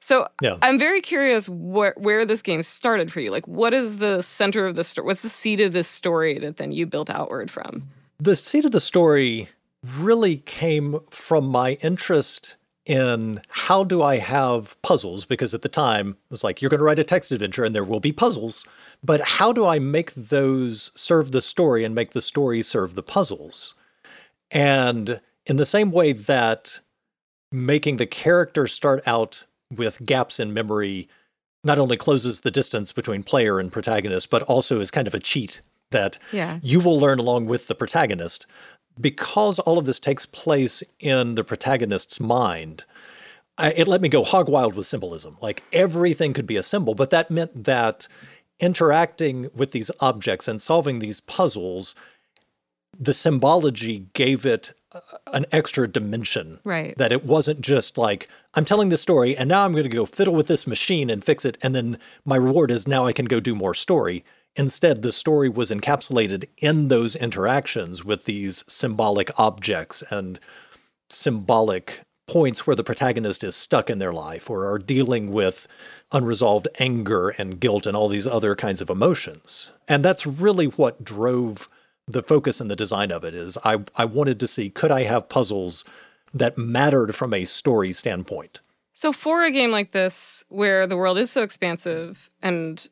[0.00, 0.56] So yeah.
[0.62, 3.30] I'm very curious where where this game started for you.
[3.30, 5.06] Like, what is the center of the story?
[5.06, 7.88] What's the seed of this story that then you built outward from?
[8.18, 9.48] The seed of the story
[9.98, 12.56] really came from my interest
[12.90, 15.24] in how do I have puzzles?
[15.24, 17.72] Because at the time, it was like, you're going to write a text adventure and
[17.74, 18.66] there will be puzzles.
[19.04, 23.02] But how do I make those serve the story and make the story serve the
[23.02, 23.74] puzzles?
[24.50, 26.80] And in the same way that
[27.52, 31.08] making the character start out with gaps in memory
[31.62, 35.20] not only closes the distance between player and protagonist, but also is kind of a
[35.20, 35.60] cheat
[35.92, 36.58] that Yeah.
[36.62, 38.46] you will learn along with the protagonist.
[38.98, 42.84] Because all of this takes place in the protagonist's mind,
[43.56, 45.36] I, it let me go hog wild with symbolism.
[45.40, 48.08] Like everything could be a symbol, but that meant that
[48.58, 51.94] interacting with these objects and solving these puzzles,
[52.98, 55.00] the symbology gave it uh,
[55.32, 56.60] an extra dimension.
[56.64, 56.96] Right.
[56.98, 60.06] That it wasn't just like, I'm telling this story and now I'm going to go
[60.06, 61.58] fiddle with this machine and fix it.
[61.62, 64.24] And then my reward is now I can go do more story.
[64.56, 70.40] Instead, the story was encapsulated in those interactions with these symbolic objects and
[71.08, 75.66] symbolic points where the protagonist is stuck in their life or are dealing with
[76.12, 79.72] unresolved anger and guilt and all these other kinds of emotions.
[79.88, 81.68] And that's really what drove
[82.06, 85.04] the focus and the design of it is I, I wanted to see could I
[85.04, 85.84] have puzzles
[86.32, 88.60] that mattered from a story standpoint.
[88.92, 92.88] So for a game like this, where the world is so expansive and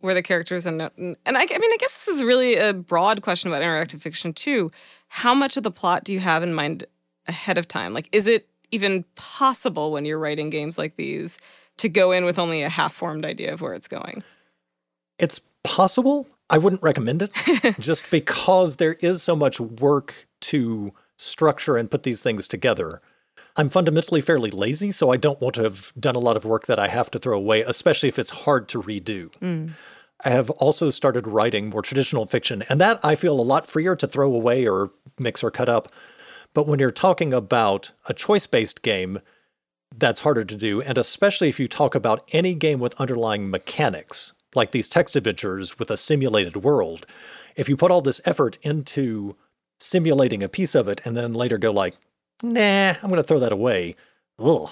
[0.00, 3.22] where the characters and and I, I mean, I guess this is really a broad
[3.22, 4.70] question about interactive fiction too.
[5.08, 6.86] How much of the plot do you have in mind
[7.26, 7.92] ahead of time?
[7.94, 11.38] Like, is it even possible when you're writing games like these
[11.78, 14.22] to go in with only a half-formed idea of where it's going?
[15.18, 16.26] It's possible.
[16.48, 17.30] I wouldn't recommend it
[17.78, 23.00] just because there is so much work to structure and put these things together.
[23.60, 26.64] I'm fundamentally fairly lazy, so I don't want to have done a lot of work
[26.64, 29.30] that I have to throw away, especially if it's hard to redo.
[29.42, 29.72] Mm.
[30.24, 33.94] I have also started writing more traditional fiction, and that I feel a lot freer
[33.96, 35.92] to throw away or mix or cut up.
[36.54, 39.20] But when you're talking about a choice based game,
[39.94, 40.80] that's harder to do.
[40.80, 45.78] And especially if you talk about any game with underlying mechanics, like these text adventures
[45.78, 47.04] with a simulated world,
[47.56, 49.36] if you put all this effort into
[49.78, 51.96] simulating a piece of it and then later go like,
[52.42, 53.96] nah, I'm going to throw that away.
[54.38, 54.68] Ugh,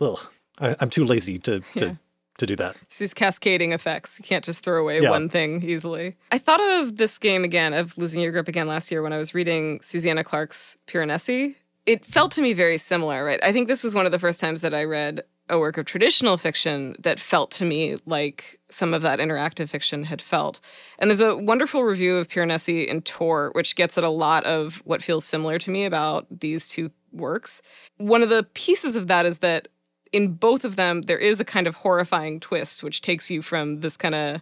[0.00, 0.18] ugh.
[0.58, 1.98] I, I'm too lazy to, to,
[2.38, 2.76] to do that.
[2.82, 4.18] It's these cascading effects.
[4.18, 5.10] You can't just throw away Yeah.
[5.10, 6.16] one thing easily.
[6.32, 9.18] I thought of this game again, of losing your grip again last year when I
[9.18, 11.54] was reading Susanna Clarke's Piranesi.
[11.86, 13.38] It felt to me very similar, right?
[13.42, 15.84] I think this was one of the first times that I read a work of
[15.84, 20.60] traditional fiction that felt to me like some of that interactive fiction had felt.
[20.98, 24.82] And there's a wonderful review of Piranesi in Tor, which gets at a lot of
[24.84, 27.62] what feels similar to me about these two works.
[27.96, 29.68] One of the pieces of that is that
[30.12, 33.80] in both of them, there is a kind of horrifying twist, which takes you from
[33.80, 34.40] this kind of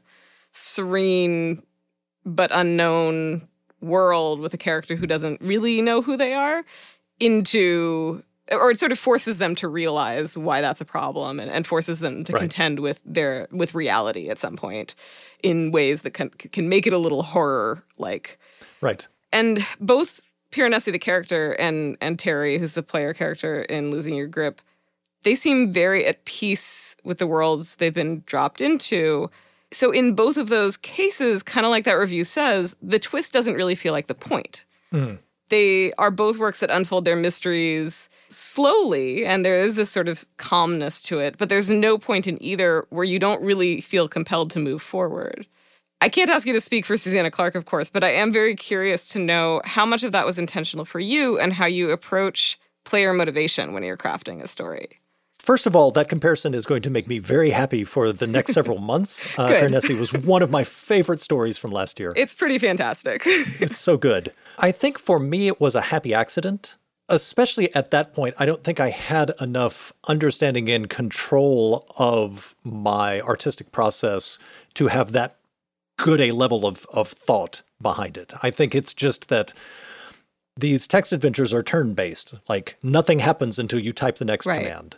[0.53, 1.63] serene
[2.25, 3.49] but unknown
[3.81, 6.65] world with a character who doesn't really know who they are
[7.21, 11.67] into or it sort of forces them to realize why that's a problem and, and
[11.67, 12.41] forces them to Right.
[12.41, 14.95] contend with their with reality at some point
[15.43, 18.39] in ways that can can make it a little horror like
[18.81, 19.07] Right.
[19.33, 24.29] and both Piranesi, the character, and and Terry, who's the player character in Losing Your
[24.29, 24.61] Grip,
[25.25, 29.31] they seem very at peace with the worlds they've been dropped into.
[29.73, 33.55] So in both of those cases, kind of like that review says, the twist doesn't
[33.55, 34.63] really feel like the point.
[34.93, 35.15] Hmm.
[35.51, 40.25] They are both works that unfold their mysteries slowly, and there is this sort of
[40.37, 44.51] calmness to it, but there's no point in either where you don't really feel compelled
[44.53, 45.47] to move forward.
[46.01, 48.55] I can't ask you to speak for Susanna Clarke, of course, but I am very
[48.55, 52.59] curious to know how much of that was intentional for you and how you approach
[52.85, 55.01] player motivation when you're crafting a story.
[55.45, 58.53] First of all, that comparison is going to make me very happy for the next
[58.59, 59.27] several months.
[59.39, 59.69] Uh.
[59.99, 62.15] Was one of my favorite stories from last year.
[62.17, 63.23] It's pretty fantastic.
[63.61, 64.33] It's so good.
[64.59, 66.77] I think for me, it was a happy accident.
[67.11, 73.21] Especially at that point, I don't think I had enough understanding and control of my
[73.21, 74.39] artistic process
[74.75, 75.37] to have that
[75.99, 78.33] good a level of, of thought behind it.
[78.43, 79.53] I think it's just that
[80.57, 82.35] these text adventures are turn based.
[82.49, 84.63] Like nothing happens until you type the next Right.
[84.65, 84.97] command.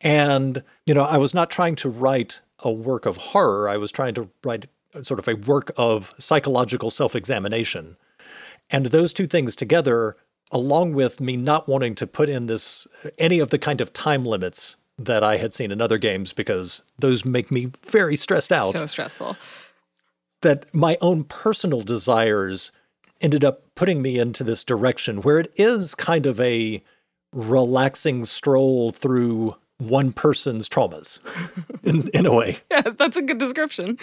[0.00, 3.68] And, you know, I was not trying to write a work of horror.
[3.68, 4.66] I was trying to write
[5.02, 7.96] sort of a work of psychological self examination.
[8.70, 10.16] And those two things together,
[10.50, 12.86] along with me not wanting to put in this
[13.18, 16.82] any of the kind of time limits that I had seen in other games because
[16.98, 19.36] those make me very stressed out so stressful.
[20.42, 22.70] that my own personal desires
[23.20, 26.82] ended up putting me into this direction where it is kind of a
[27.32, 31.20] relaxing stroll through one person's traumas
[31.82, 32.58] in, in a way.
[32.70, 33.98] Yeah, that's a good description.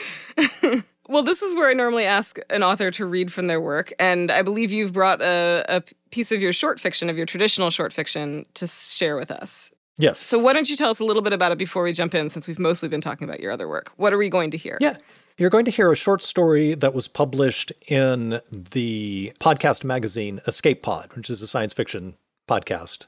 [1.10, 3.92] well, this is where I normally ask an author to read from their work.
[4.00, 7.70] And I believe you've brought a, a piece of your short fiction, of your traditional
[7.70, 9.74] short fiction, to share with us.
[9.98, 10.20] Yes.
[10.20, 12.30] So why don't you tell us a little bit about it before we jump in,
[12.30, 13.92] since we've mostly been talking about your other work?
[13.98, 14.78] What are we going to hear?
[14.80, 14.98] Yeah.
[15.38, 20.82] You're going to hear a short story that was published in the podcast magazine Escape
[20.82, 22.16] Pod, which is a science fiction
[22.48, 23.08] podcast,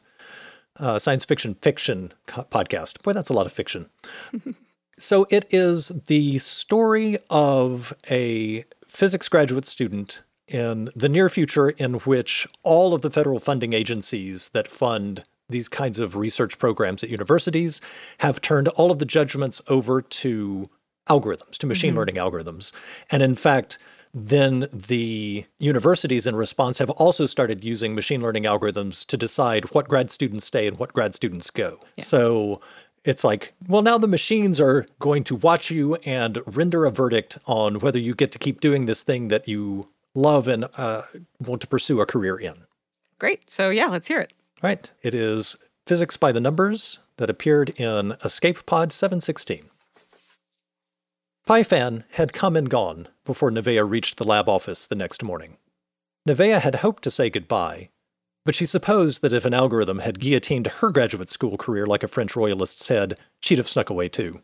[0.80, 3.02] uh, science fiction fiction co- podcast.
[3.04, 3.90] Boy, that's a lot of fiction.
[4.98, 11.96] so it is the story of a physics graduate student in the near future in
[11.96, 17.10] which all of the federal funding agencies that fund these kinds of research programs at
[17.10, 17.82] universities
[18.20, 20.70] have turned all of the judgments over to
[21.08, 22.00] algorithms, to machine mm-hmm.
[22.00, 22.72] learning algorithms.
[23.12, 23.78] And in fact,
[24.14, 29.88] then the universities in response have also started using machine learning algorithms to decide what
[29.88, 31.80] grad students stay and what grad students go.
[31.98, 32.04] Yeah.
[32.04, 32.62] So
[33.04, 37.38] it's like, well, now the machines are going to watch you and render a verdict
[37.46, 41.02] on whether you get to keep doing this thing that you love and uh,
[41.40, 42.66] want to pursue a career in.
[43.18, 43.50] Great.
[43.50, 44.32] So, yeah, let's hear it.
[44.62, 44.92] Right.
[45.02, 49.70] It is Physics by the Numbers that appeared in Escape Pod 716.
[51.46, 55.58] Pyfan had come and gone before Nevaeh reached the lab office the next morning.
[56.26, 57.90] Nevaeh had hoped to say goodbye,
[58.46, 62.08] but she supposed that if an algorithm had guillotined her graduate school career like a
[62.08, 64.42] French royalist said, she'd have snuck away too.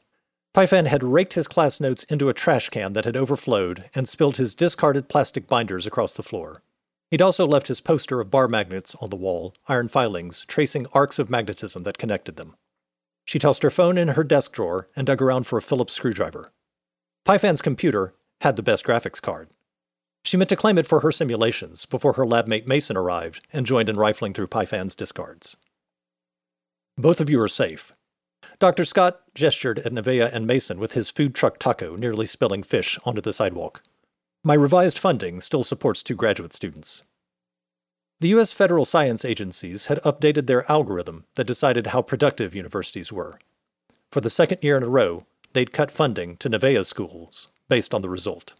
[0.54, 4.36] Pyfan had raked his class notes into a trash can that had overflowed and spilled
[4.36, 6.64] his discarded plastic binders across the floor.
[7.12, 11.18] He'd also left his poster of bar magnets on the wall, iron filings tracing arcs
[11.18, 12.58] of magnetism that connected them.
[13.24, 16.52] She tossed her phone in her desk drawer and dug around for a Phillips screwdriver.
[17.26, 19.50] Pyfan's computer had the best graphics card.
[20.24, 23.90] She meant to claim it for her simulations before her labmate Mason arrived and joined
[23.90, 25.56] in rifling through Pyfan's discards.
[26.98, 27.94] Both of you are safe.
[28.60, 28.86] Dr.
[28.86, 33.22] Scott gestured at Nevaeh and Mason with his food truck taco nearly spilling fish onto
[33.22, 33.84] the sidewalk.
[34.44, 37.04] My revised funding still supports two graduate students.
[38.22, 38.52] The U.S.
[38.52, 43.40] federal science agencies had updated their algorithm that decided how productive universities were.
[44.12, 48.02] For the second year in a row, they'd cut funding to Nevaeh schools based on
[48.02, 48.56] the result.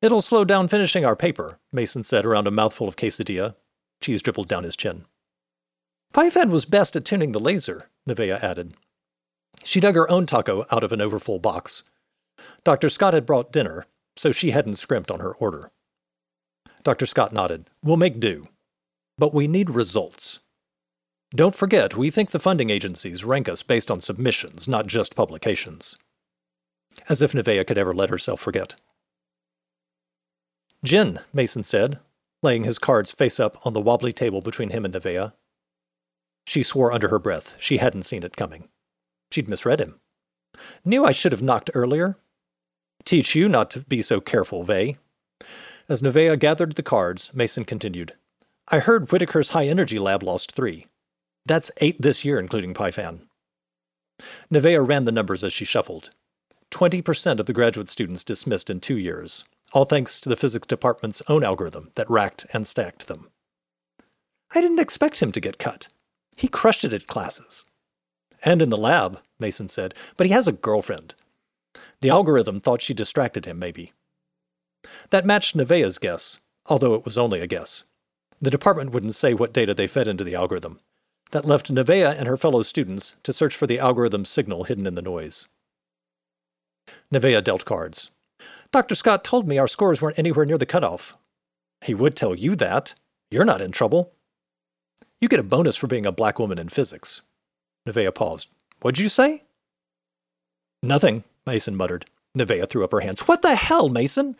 [0.00, 3.56] It'll slow down finishing our paper, Mason said around a mouthful of quesadilla.
[4.00, 5.06] Cheese dribbled down his chin.
[6.14, 8.74] Pyfan was best at tuning the laser, Nevaeh added.
[9.64, 11.82] She dug her own taco out of an overfull box.
[12.64, 12.88] Dr.
[12.88, 15.70] Scott had brought dinner, so she hadn't scrimped on her order.
[16.84, 17.06] Dr.
[17.06, 17.68] Scott nodded.
[17.82, 18.46] We'll make do.
[19.18, 20.38] But we need results.
[21.34, 25.98] Don't forget, we think the funding agencies rank us based on submissions, not just publications.
[27.08, 28.76] As if Nevaeh could ever let herself forget.
[30.82, 31.98] Gin, Mason said,
[32.42, 35.32] laying his cards face up on the wobbly table between him and Nevaeh.
[36.46, 37.56] She swore under her breath.
[37.58, 38.68] She hadn't seen it coming.
[39.30, 40.00] She'd misread him.
[40.82, 42.16] Knew I should have knocked earlier.
[43.04, 44.96] Teach you not to be so careful, Vey.
[45.90, 48.14] As Nevaeh gathered the cards, Mason continued.
[48.68, 50.86] I heard Whitaker's high energy lab lost three.
[51.48, 53.22] That's eight this year, including Pyfan.
[54.52, 56.10] Nevaeh ran the numbers as she shuffled.
[56.70, 61.22] 20% of the graduate students dismissed in two years, all thanks to the physics department's
[61.26, 63.30] own algorithm that racked and stacked them.
[64.54, 65.88] I didn't expect him to get cut.
[66.36, 67.64] He crushed it at classes.
[68.44, 71.14] And in the lab, Mason said, but he has a girlfriend.
[72.02, 73.94] The algorithm thought she distracted him, maybe.
[75.08, 77.84] That matched Nevaeh's guess, although it was only a guess.
[78.38, 80.80] The department wouldn't say what data they fed into the algorithm.
[81.30, 84.94] That left Nevaeh and her fellow students to search for the algorithm's signal hidden in
[84.94, 85.48] the noise.
[87.12, 88.10] Nevaeh dealt cards.
[88.72, 88.94] Dr.
[88.94, 91.16] Scott told me our scores weren't anywhere near the cutoff.
[91.84, 92.94] He would tell you that.
[93.30, 94.12] You're not in trouble.
[95.20, 97.22] You get a bonus for being a black woman in physics.
[97.86, 98.48] Nevaeh paused.
[98.80, 99.44] What'd you say?
[100.82, 102.06] Nothing, Mason muttered.
[102.36, 103.22] Nevaeh threw up her hands.
[103.22, 104.36] What the hell, Mason?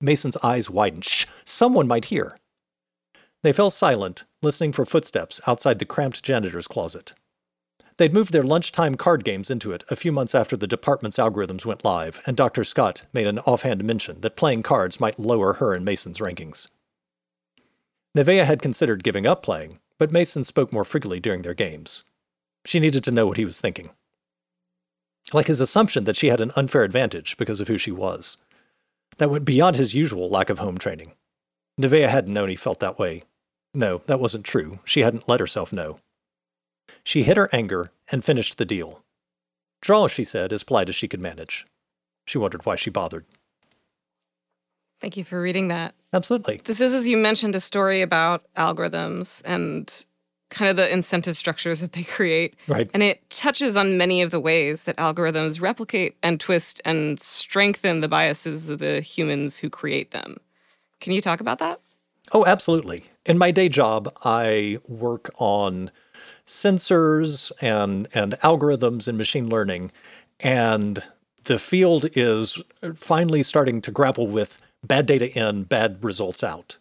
[0.00, 1.04] Mason's eyes widened.
[1.04, 2.36] Shh, someone might hear.
[3.42, 7.14] They fell silent, listening for footsteps outside the cramped janitor's closet.
[7.96, 11.64] They'd moved their lunchtime card games into it a few months after the department's algorithms
[11.64, 12.64] went live, and Dr.
[12.64, 16.68] Scott made an offhand mention that playing cards might lower her and Mason's rankings.
[18.16, 22.04] Nevaeh had considered giving up playing, but Mason spoke more freely during their games.
[22.66, 23.90] She needed to know what he was thinking.
[25.32, 28.36] Like his assumption that she had an unfair advantage because of who she was.
[29.18, 31.12] That went beyond his usual lack of home training.
[31.80, 33.24] Nevaeh hadn't known he felt that way
[33.74, 34.80] no, that wasn't true.
[34.84, 35.98] She hadn't let herself know.
[37.04, 39.02] She hid her anger and finished the deal.
[39.80, 41.66] Draw, she said, as polite as she could manage.
[42.26, 43.24] She wondered why she bothered.
[45.00, 45.94] Thank you for reading that.
[46.12, 46.60] Absolutely.
[46.64, 50.04] This is, as you mentioned, a story about algorithms and
[50.50, 52.56] kind of the incentive structures that they create.
[52.68, 52.90] Right.
[52.92, 58.00] And it touches on many of the ways that algorithms replicate and twist and strengthen
[58.00, 60.36] the biases of the humans who create them.
[61.00, 61.80] Can you talk about that?
[62.32, 63.04] Oh, absolutely.
[63.26, 65.90] In my day job, I work on
[66.46, 69.92] sensors and and algorithms and machine learning
[70.40, 71.04] and
[71.44, 72.60] the field is
[72.94, 76.76] finally starting to grapple with bad data in, bad results out.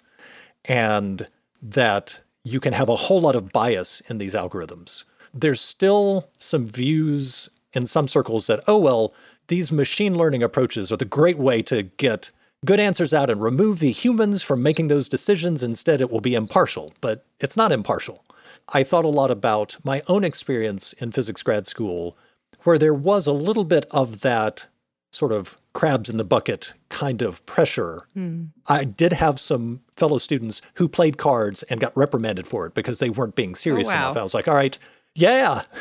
[0.65, 1.27] And
[1.61, 5.03] that you can have a whole lot of bias in these algorithms.
[5.33, 9.13] There's still some views in some circles that, oh, well,
[9.47, 12.31] these machine learning approaches are the great way to get
[12.66, 15.64] good answers out and remove the humans from making those decisions.
[15.64, 18.24] Instead, it will be impartial, but it's not impartial.
[18.74, 22.18] I thought a lot about my own experience in physics grad school,
[22.64, 24.68] where there was a little bit of that
[25.12, 28.07] sort of crabs in the bucket kind of pressure.
[28.16, 28.49] Mm.
[28.68, 32.99] I did have some fellow students who played cards and got reprimanded for it because
[32.99, 34.05] they weren't being serious oh, wow.
[34.12, 34.18] enough.
[34.18, 34.78] I was like, all right,
[35.16, 35.64] yeah.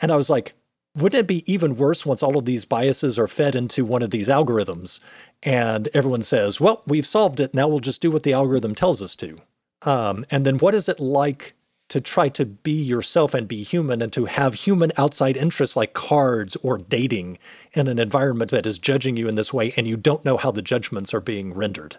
[0.00, 0.54] And I was like,
[0.96, 4.10] wouldn't it be even worse once all of these biases are fed into one of
[4.10, 5.00] these algorithms
[5.44, 7.54] and everyone says, well, we've solved it.
[7.54, 9.38] Now we'll just do what the algorithm tells us to.
[9.82, 11.54] Um, and then what is it like
[11.88, 15.92] to try to be yourself and be human and to have human outside interests like
[15.92, 17.38] cards or dating
[17.74, 20.50] in an environment that is judging you in this way and you don't know how
[20.50, 21.98] the judgments are being rendered.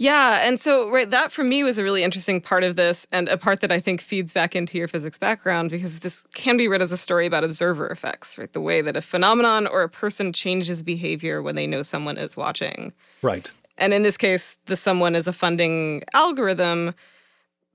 [0.00, 3.28] Yeah, and so right that for me was a really interesting part of this and
[3.28, 6.68] a part that I think feeds back into your physics background because this can be
[6.68, 8.50] read as a story about observer effects, right?
[8.50, 12.34] The way that a phenomenon or a person changes behavior when they know someone is
[12.34, 12.94] watching.
[13.20, 13.52] Right.
[13.76, 16.94] And in this case, the someone is a funding algorithm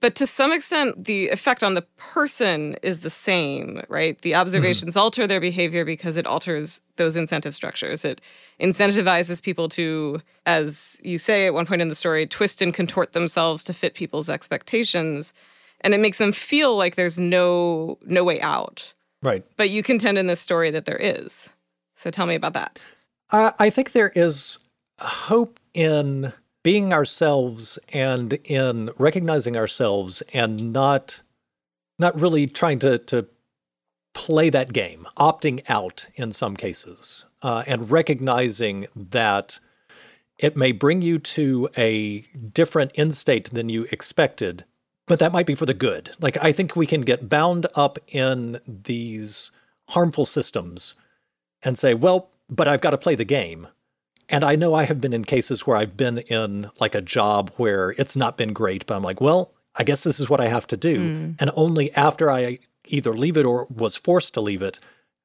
[0.06, 4.22] but to some extent, the effect on the person is the same, right?
[4.22, 5.00] The observations mm-hmm.
[5.00, 8.06] alter their behavior because it alters those incentive structures.
[8.06, 8.22] It
[8.60, 13.14] incentivizes people to, as you say at one point in the story, twist and contort
[13.14, 15.34] themselves to fit people's expectations.
[15.82, 18.94] And it makes them feel like there's no no way out.
[19.24, 19.44] Right.
[19.58, 21.50] But you contend in this story that there is.
[21.96, 22.78] So tell me about that.
[23.32, 24.60] Uh, I think there is
[25.00, 26.32] hope in
[26.66, 31.22] being ourselves and in recognizing ourselves and not
[32.00, 33.28] not really trying to to
[34.16, 39.60] play that game, opting out in some cases, uh, and recognizing that
[40.40, 44.66] it may bring you to a different end state than you expected,
[45.06, 46.16] but that might be for the good.
[46.20, 49.52] Like I think we can get bound up in these
[49.90, 50.96] harmful systems
[51.64, 53.68] and say, well, but I've got to play the game.
[54.30, 57.52] And I know I have been in cases where I've been in like a job
[57.58, 60.48] where it's not been great, but I'm like, well, I guess this is what I
[60.48, 61.00] have to do.
[61.00, 61.36] Mm.
[61.40, 64.80] And only after I either leave it or was forced to leave it,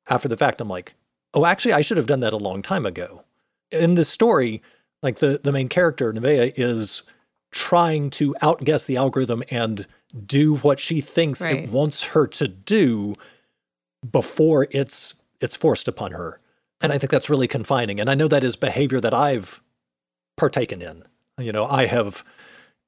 [0.09, 0.95] after the fact, I'm like,
[1.35, 3.23] oh, actually, I should have done that a long time ago.
[3.71, 4.63] In this story,
[5.03, 7.03] like the, the main character, Nevaeh, is
[7.51, 9.87] trying to outguess the algorithm and
[10.27, 11.65] do what she thinks right.
[11.65, 13.15] it wants her to do
[14.09, 16.41] before it's it's forced upon her.
[16.81, 18.01] And I think that's really confining.
[18.01, 19.61] And I know that is behavior that I've
[20.37, 21.05] partaken in.
[21.39, 22.25] You know, I have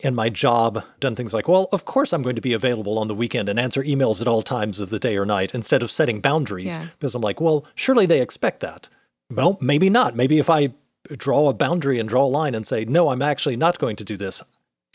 [0.01, 3.09] in my job done things like, well, of course I'm going to be available on
[3.09, 5.90] the weekend and answer emails at all times of the day or night instead of
[5.90, 6.86] setting boundaries yeah.
[6.99, 8.88] because I'm like, well, surely they expect that.
[9.30, 10.16] Well, maybe not.
[10.16, 10.72] Maybe if I
[11.16, 14.05] draw a boundary and draw a line and say, no, I'm actually not going to
[14.05, 14.43] do this,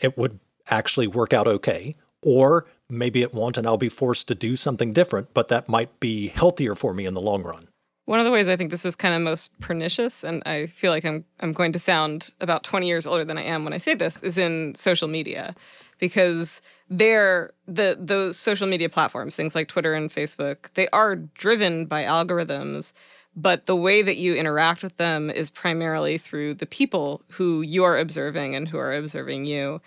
[0.00, 0.38] it would
[0.68, 1.96] actually work out okay.
[2.22, 6.00] Or maybe it won't and I'll be forced to do something different, but that might
[6.00, 7.67] be healthier for me in the long run.
[8.08, 10.90] One of the ways I think this is kind of most pernicious, and I feel
[10.90, 13.76] like I'm I'm going to sound about 20 years older than I am when I
[13.76, 15.54] say this, is in social media,
[15.98, 21.84] because they're the those social media platforms, things like Twitter and Facebook, they are driven
[21.84, 22.94] by algorithms,
[23.36, 27.84] but the way that you interact with them is primarily through the people who you
[27.84, 29.82] are observing and who are observing you.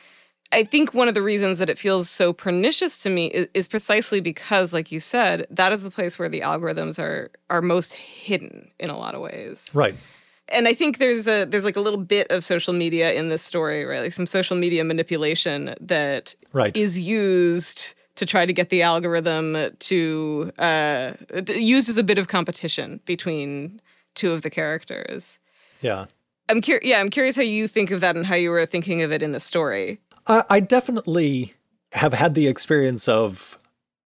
[0.54, 3.68] I think one of the reasons that it feels so pernicious to me is, is,
[3.68, 7.93] precisely because, like you said, that is the place where the algorithms are are most
[7.93, 9.72] hidden in a lot of ways.
[9.74, 9.95] Right.
[10.49, 13.41] And I think there's a there's like a little bit of social media in this
[13.41, 14.02] story, right?
[14.02, 16.76] Like some social media manipulation that right.
[16.76, 21.14] is used to try to get the algorithm to uh,
[21.56, 23.82] used as a bit of competition between
[24.16, 25.39] two of the characters.
[25.82, 26.06] Yeah.
[26.49, 26.86] I'm curious.
[26.86, 29.24] Yeah, I'm curious how you think of that and how you were thinking of it
[29.24, 29.99] in the story.
[30.28, 31.53] I, I definitely
[31.93, 33.57] have had the experience of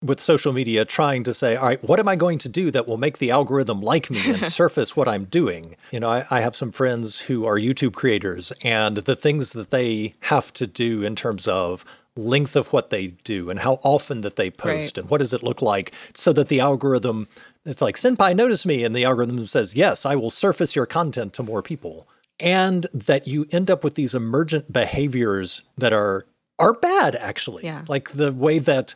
[0.01, 2.87] with social media trying to say, all right, what am I going to do that
[2.87, 5.77] will make the algorithm like me and surface what I'm doing?
[5.91, 9.71] You know, I, I, have some friends who are YouTube creators, and the things that
[9.71, 11.85] they have to do in terms of
[12.15, 14.99] length of what they do and how often that they post right.
[14.99, 17.29] and what does it look like so that the algorithm,
[17.65, 18.85] it's like, Senpai, notice me.
[18.85, 22.09] And the algorithm says, yes, I will surface your content to more people
[22.41, 26.27] and that you end up with these emergent behaviors that are
[26.59, 27.85] are bad actually yeah.
[27.89, 28.95] like the way that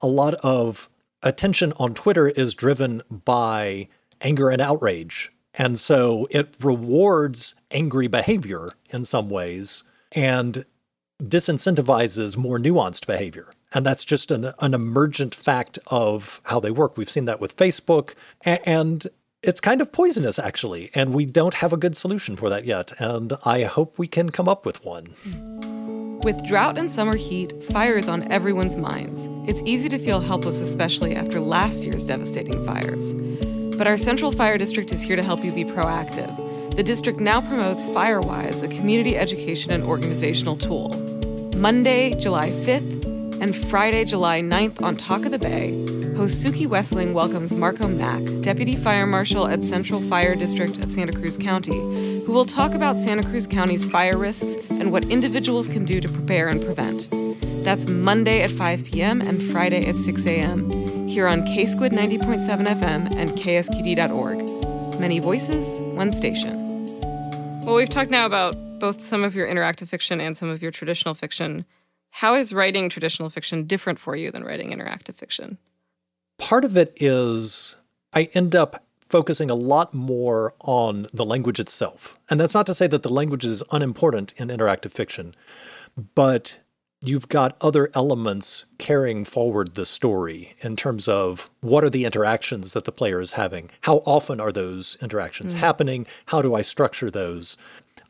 [0.00, 0.88] a lot of
[1.22, 3.88] attention on twitter is driven by
[4.20, 10.64] anger and outrage and so it rewards angry behavior in some ways and
[11.22, 16.96] disincentivizes more nuanced behavior And that's just an, an emergent fact of how they work.
[16.96, 18.14] We've seen that with Facebook.
[18.44, 19.06] And
[19.46, 20.90] it's kind of poisonous, actually.
[20.94, 22.92] And we don't have a good solution for that yet.
[22.98, 25.14] And I hope we can come up with one.
[26.22, 29.28] With drought and summer heat, fire is on everyone's minds.
[29.46, 33.12] It's easy to feel helpless, especially after last year's devastating fires.
[33.76, 36.34] But our Central Fire District is here to help you be proactive.
[36.76, 40.88] The district now promotes FireWise, a community education and organizational tool.
[41.56, 45.72] Monday, July 5th, and Friday, July 9th on Talk of the Bay,
[46.14, 51.12] host Suki Wessling welcomes Marco Mack, Deputy Fire Marshal at Central Fire District of Santa
[51.12, 51.76] Cruz County,
[52.24, 56.08] who will talk about Santa Cruz County's fire risks and what individuals can do to
[56.08, 57.08] prepare and prevent.
[57.64, 59.20] That's Monday at 5 p.m.
[59.20, 61.08] and Friday at 6 a.m.
[61.08, 65.00] here on KSQD 90.7 FM and ksqd.org.
[65.00, 66.86] Many voices, one station.
[67.62, 70.70] Well, we've talked now about both some of your interactive fiction and some of your
[70.70, 71.64] traditional fiction.
[72.10, 75.58] How is writing traditional fiction different for you than writing interactive fiction?
[76.38, 77.76] Part of it is
[78.12, 82.18] I end up focusing a lot more on the language itself.
[82.30, 85.34] And that's not to say that the language is unimportant in interactive fiction,
[86.14, 86.58] but
[87.00, 92.72] you've got other elements carrying forward the story in terms of what are the interactions
[92.72, 93.70] that the player is having?
[93.82, 95.58] How often are those interactions mm.
[95.58, 96.06] happening?
[96.26, 97.56] How do I structure those?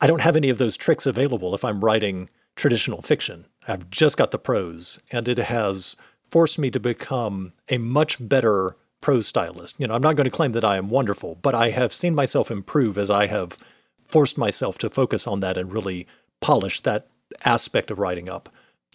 [0.00, 3.46] I don't have any of those tricks available if I'm writing traditional fiction.
[3.66, 5.96] I've just got the prose, and it has
[6.34, 9.76] forced me to become a much better prose stylist.
[9.78, 12.12] You know, I'm not going to claim that I am wonderful, but I have seen
[12.12, 13.56] myself improve as I have
[14.04, 16.08] forced myself to focus on that and really
[16.40, 17.06] polish that
[17.44, 18.48] aspect of writing up.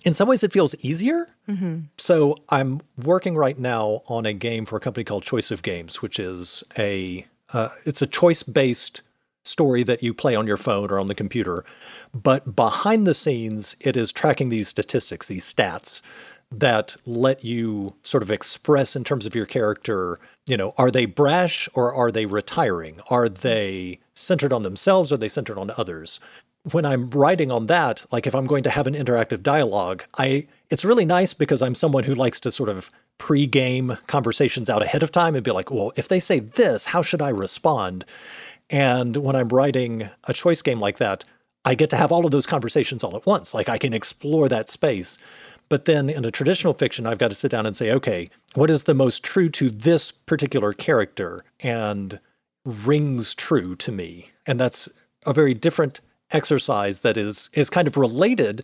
[0.04, 1.34] In some ways, it feels easier.
[1.48, 1.84] Mm-hmm.
[1.98, 6.02] So I'm working right now on a game for a company called Choice of Games,
[6.02, 9.02] which is a uh, it's a choice based
[9.44, 11.64] story that you play on your phone or on the computer.
[12.14, 16.02] But behind the scenes, it is tracking these statistics, these stats
[16.52, 21.06] that let you sort of express in terms of your character, you know, are they
[21.06, 23.00] brash or are they retiring?
[23.10, 26.20] Are they centered on themselves or are they centered on others?
[26.72, 30.48] When I'm writing on that, like if I'm going to have an interactive dialogue, I
[30.70, 35.04] it's really nice because I'm someone who likes to sort of pre-game conversations out ahead
[35.04, 38.06] of time and be like, well, if they say this, how should I respond?
[38.70, 41.26] And when I'm writing a choice game like that,
[41.66, 43.54] I get to have all of those conversations all at once.
[43.54, 45.18] Like I can explore that space.
[45.70, 48.72] But then in a traditional fiction, I've got to sit down and say, okay, what
[48.72, 52.20] is the most true to this particular character and
[52.66, 54.32] rings true to me?
[54.48, 54.90] And that's
[55.26, 56.02] a very different
[56.32, 58.64] exercise that is is kind of related,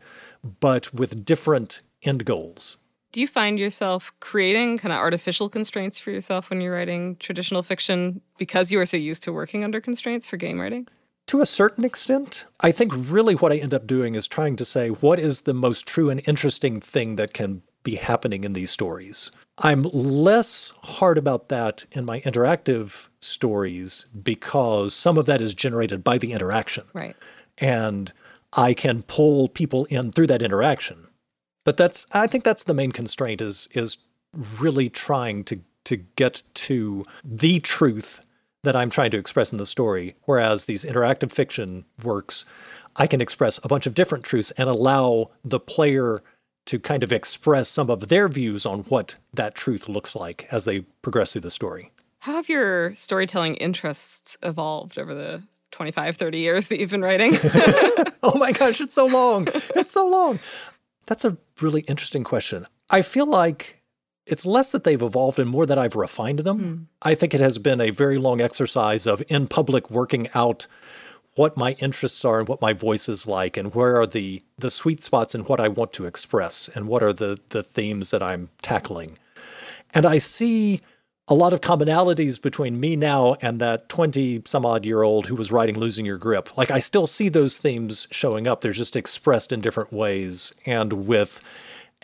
[0.59, 2.77] but with different end goals.
[3.11, 7.63] Do you find yourself creating kind of artificial constraints for yourself when you're writing traditional
[7.63, 10.87] fiction because you are so used to working under constraints for game writing?
[11.27, 14.65] To a certain extent, I think really what I end up doing is trying to
[14.65, 18.71] say what is the most true and interesting thing that can be happening in these
[18.71, 19.31] stories.
[19.59, 26.03] I'm less hard about that in my interactive stories because some of that is generated
[26.03, 26.85] by the interaction.
[26.93, 27.15] Right.
[27.57, 28.11] And
[28.53, 31.07] I can pull people in through that interaction.
[31.63, 33.97] But that's I think that's the main constraint is is
[34.59, 38.24] really trying to to get to the truth
[38.65, 40.15] that I'm trying to express in the story.
[40.23, 42.45] Whereas these interactive fiction works,
[42.97, 46.21] I can express a bunch of different truths and allow the player
[46.65, 50.65] to kind of express some of their views on what that truth looks like as
[50.65, 51.91] they progress through the story.
[52.19, 57.33] How have your storytelling interests evolved over the 25, 30 years that you've been writing?
[58.23, 59.47] oh my gosh, it's so long.
[59.75, 60.39] It's so long.
[61.05, 62.65] That's a really interesting question.
[62.89, 63.79] I feel like
[64.25, 66.59] it's less that they've evolved and more that I've refined them.
[66.59, 66.85] Mm.
[67.01, 70.67] I think it has been a very long exercise of in public working out
[71.35, 74.71] what my interests are and what my voice is like and where are the the
[74.71, 78.23] sweet spots and what I want to express and what are the the themes that
[78.23, 79.17] I'm tackling.
[79.93, 80.81] And I see
[81.27, 85.35] a lot of commonalities between me now and that 20 some odd year old who
[85.35, 86.55] was writing Losing Your Grip.
[86.55, 88.61] Like, I still see those themes showing up.
[88.61, 91.41] They're just expressed in different ways and with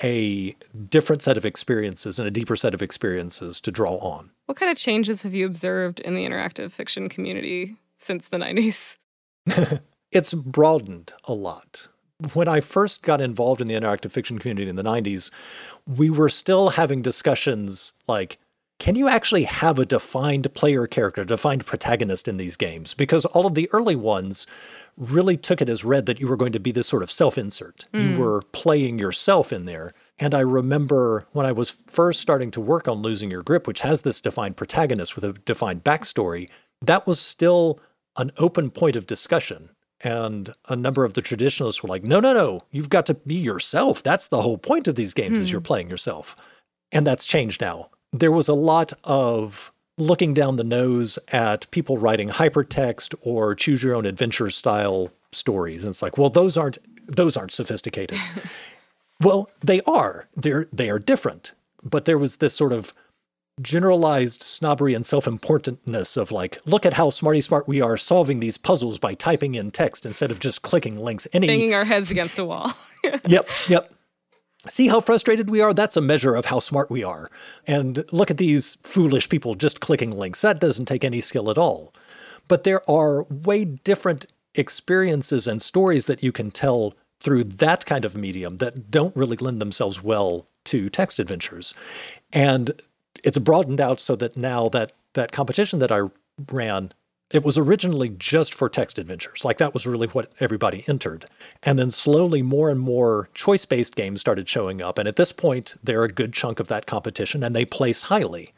[0.04, 0.56] a
[0.90, 4.32] different set of experiences and a deeper set of experiences to draw on.
[4.46, 8.98] What kind of changes have you observed in the interactive fiction community since the 90s?
[10.12, 11.88] it's broadened a lot.
[12.34, 15.32] When I first got involved in the interactive fiction community in the 90s,
[15.88, 18.38] we were still having discussions like,
[18.82, 22.94] can you actually have a defined player character, defined protagonist in these games?
[22.94, 24.48] Because all of the early ones
[24.98, 27.38] really took it as read that you were going to be this sort of self
[27.38, 27.88] insert.
[27.94, 28.12] Mm.
[28.12, 29.94] You were playing yourself in there.
[30.20, 33.82] And I remember when I was first starting to work on Losing Your Grip, which
[33.82, 36.50] has this defined protagonist with a defined backstory,
[36.82, 37.80] that was still
[38.18, 39.70] an open point of discussion.
[40.04, 43.36] And a number of the traditionalists were like, no, no, no, you've got to be
[43.36, 44.02] yourself.
[44.02, 46.36] That's the whole point of these games is you're playing yourself.
[46.92, 47.90] And that's changed now.
[48.12, 53.84] There was a lot of looking down the nose at people writing hypertext or choose
[53.84, 55.84] your own adventure style stories.
[55.84, 56.78] And it's like, well, those aren't
[57.08, 58.18] those aren't sophisticated.
[59.22, 60.28] well, they are.
[60.36, 61.54] They're they are different.
[61.84, 62.94] But there was this sort of
[63.62, 68.58] generalized snobbery and self-importantness of like, look at how smarty smart we are solving these
[68.58, 71.28] puzzles by typing in text instead of just clicking links.
[71.34, 72.72] Any banging our heads against the wall.
[73.28, 73.94] yep, yep.
[74.68, 75.74] See how frustrated we are?
[75.74, 77.32] That's a measure of how smart we are.
[77.66, 80.42] And look at these foolish people just clicking links.
[80.42, 81.94] That doesn't take any skill at all.
[82.48, 88.06] But there are way different experiences and stories that you can tell through that kind
[88.06, 91.74] of medium that don't really lend themselves well to text adventures.
[92.32, 92.72] And
[93.24, 96.02] it's broadened out so that now that that competition that I
[96.52, 96.94] ran
[97.32, 99.46] it was originally just for text adventures.
[99.46, 101.26] Like that was really what everybody entered.
[101.64, 104.98] And then slowly more and more choice based games started showing up.
[104.98, 108.54] And at this point, they're a good chunk of that competition and they place highly.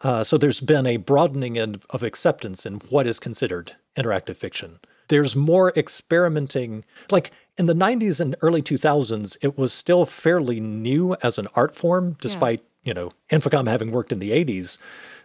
[0.00, 4.78] Uh, so there's been a broadening in, of acceptance in what is considered interactive fiction.
[5.08, 6.84] There's more experimenting.
[7.10, 11.74] Like in the 90s and early 2000s, it was still fairly new as an art
[11.74, 12.90] form, despite, yeah.
[12.90, 14.78] you know, Infocom having worked in the 80s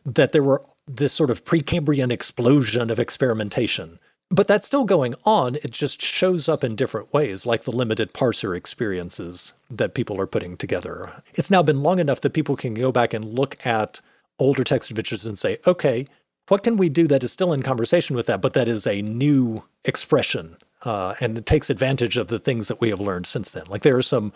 [0.06, 4.00] that there were this sort of Precambrian explosion of experimentation.
[4.30, 5.56] But that's still going on.
[5.56, 10.28] It just shows up in different ways, like the limited parser experiences that people are
[10.28, 11.12] putting together.
[11.36, 14.02] It's now been long enough that people can go back and look at
[14.40, 16.08] older text adventures and say, okay,
[16.48, 19.02] what can we do that is still in conversation with that, but that is a
[19.02, 23.52] new expression uh, and it takes advantage of the things that we have learned since
[23.54, 23.66] then?
[23.68, 24.34] Like there are some,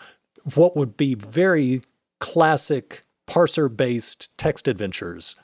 [0.54, 1.82] what would be very
[2.20, 5.36] classic parser based text adventures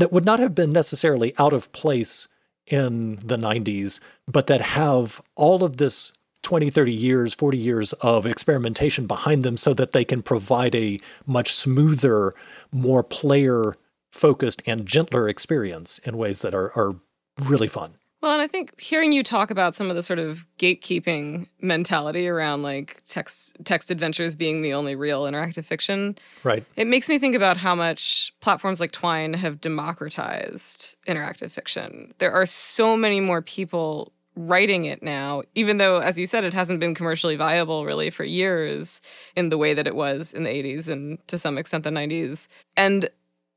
[0.00, 2.28] that would not have been necessarily out of place
[2.66, 8.26] in the 90s, but that have all of this 20, 30 years, 40 years of
[8.26, 12.34] experimentation behind them so that they can provide a much smoother,
[12.72, 13.76] more player
[14.10, 16.96] focused, and gentler experience in ways that are, are
[17.38, 17.94] really fun.
[18.20, 22.28] Well, and I think hearing you talk about some of the sort of gatekeeping mentality
[22.28, 26.64] around like text text adventures being the only real interactive fiction, right?
[26.76, 32.12] It makes me think about how much platforms like Twine have democratized interactive fiction.
[32.18, 36.54] There are so many more people writing it now, even though, as you said, it
[36.54, 39.00] hasn't been commercially viable really for years
[39.34, 42.48] in the way that it was in the 80s and to some extent the 90s.
[42.76, 43.08] And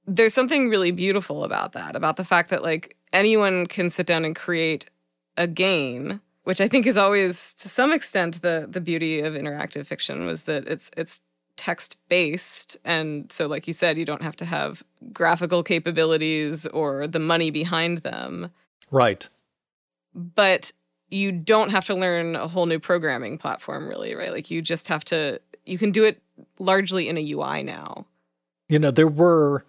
[0.06, 4.26] there's something really beautiful about that, about the fact that like anyone can sit down
[4.26, 4.89] and create
[5.38, 9.86] a game which I think is always to some extent the the beauty of interactive
[9.86, 11.22] fiction was that it's it's
[11.56, 14.84] text based and so like you said you don't have to have
[15.14, 18.51] graphical capabilities or the money behind them.
[18.91, 19.28] Right.
[20.14, 20.72] But
[21.10, 24.32] you don't have to learn a whole new programming platform really, right?
[24.32, 26.22] Like you just have to you can do it
[26.60, 28.06] largely in a UI now.
[28.68, 29.64] You know, there were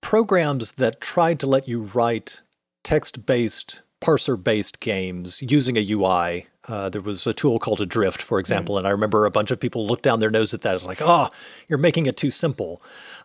[0.00, 2.42] programs that tried to let you write
[2.84, 6.46] text based, parser based games using a UI.
[6.66, 9.50] Uh, there was a tool called Adrift, for example, mm and I remember a bunch
[9.50, 10.74] of people looked down their nose at that.
[10.74, 11.30] It's like, oh,
[11.68, 12.82] you're making it too simple.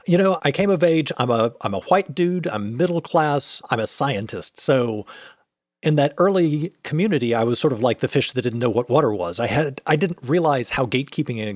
[0.08, 1.12] You know, I came of age.
[1.18, 2.48] I'm a I'm a white dude.
[2.48, 3.62] I'm middle class.
[3.70, 4.60] I'm a scientist.
[4.60, 5.06] So
[5.84, 8.90] in that early community, I was sort of like the fish that didn't know what
[8.90, 9.40] water was.
[9.40, 11.50] I had I didn't realize how gatekeeping and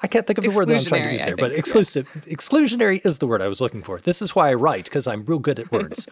[0.00, 2.34] I can't think of the word that I'm trying to use there, but exclusive yeah.
[2.34, 3.98] exclusionary is the word I was looking for.
[3.98, 6.06] This is why I write because I'm real good at words.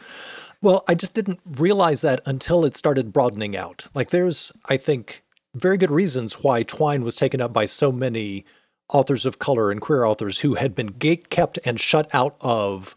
[0.60, 3.88] well, I just didn't realize that until it started broadening out.
[3.94, 5.22] Like there's I think
[5.54, 8.44] very good reasons why Twine was taken up by so many
[8.88, 12.94] authors of color and queer authors who had been gate kept and shut out of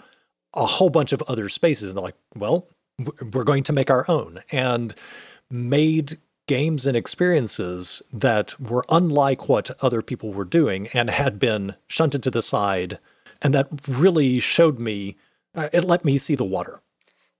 [0.55, 1.89] a whole bunch of other spaces.
[1.89, 2.67] And they're like, well,
[3.33, 4.93] we're going to make our own and
[5.49, 6.17] made
[6.49, 12.23] games and experiences that were unlike what other people were doing and had been shunted
[12.23, 12.97] to the side.
[13.39, 15.15] And that really showed me,
[15.53, 16.81] uh, it let me see the water.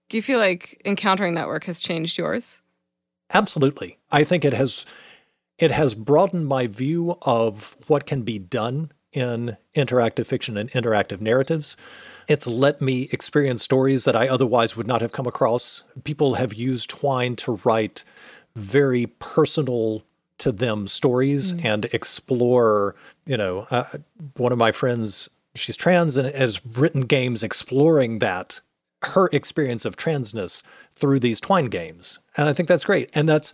[0.08, 2.62] Do you feel like encountering that work has changed yours?
[3.34, 3.98] Absolutely.
[4.12, 4.86] I think it has
[5.58, 11.20] it has broadened my view of what can be done in interactive fiction and interactive
[11.20, 11.76] narratives.
[12.28, 15.82] It's let me experience stories that I otherwise would not have come across.
[16.04, 18.04] People have used Twine to write
[18.56, 20.02] very personal
[20.38, 21.64] to them stories mm.
[21.64, 22.96] and explore,
[23.26, 23.84] you know, uh,
[24.36, 28.60] one of my friends, she's trans and has written games exploring that,
[29.02, 30.62] her experience of transness
[30.94, 32.18] through these Twine games.
[32.36, 33.10] And I think that's great.
[33.14, 33.52] And that's,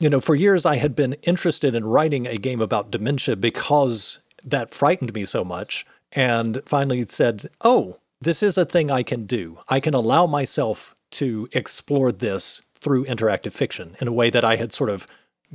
[0.00, 4.18] you know, for years I had been interested in writing a game about dementia because
[4.44, 5.86] that frightened me so much.
[6.12, 9.58] And finally said, oh, this is a thing I can do.
[9.68, 14.56] I can allow myself to explore this through interactive fiction in a way that I
[14.56, 15.06] had sort of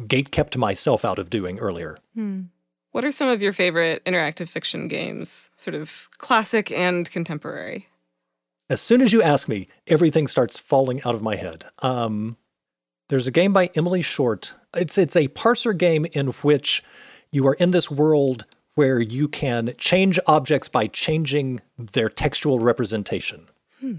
[0.07, 1.97] gate kept myself out of doing earlier.
[2.15, 2.43] Hmm.
[2.91, 7.87] What are some of your favorite interactive fiction games, sort of classic and contemporary?
[8.69, 11.65] As soon as you ask me, everything starts falling out of my head.
[11.79, 12.37] Um,
[13.09, 14.55] there's a game by Emily Short.
[14.75, 16.83] It's it's a parser game in which
[17.31, 18.45] you are in this world
[18.75, 23.47] where you can change objects by changing their textual representation.
[23.79, 23.95] Hmm.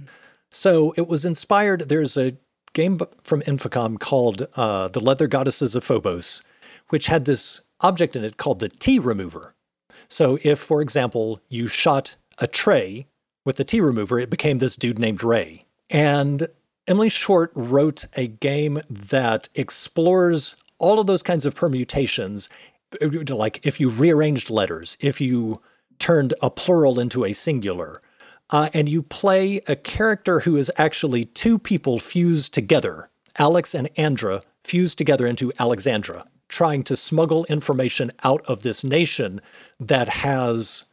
[0.50, 1.88] So it was inspired.
[1.88, 2.36] There's a
[2.74, 6.42] game from Infocom called uh, The Leather Goddesses of Phobos,
[6.90, 9.54] which had this object in it called the T remover.
[10.08, 13.06] So if, for example, you shot a tray
[13.44, 15.64] with the T remover, it became this dude named Ray.
[15.88, 16.48] And
[16.86, 22.48] Emily Short wrote a game that explores all of those kinds of permutations.
[23.00, 25.60] Like if you rearranged letters, if you
[25.98, 28.02] turned a plural into a singular,
[28.54, 33.90] uh, and you play a character who is actually two people fused together, Alex and
[33.96, 39.40] Andra fused together into Alexandra, trying to smuggle information out of this nation
[39.80, 40.84] that has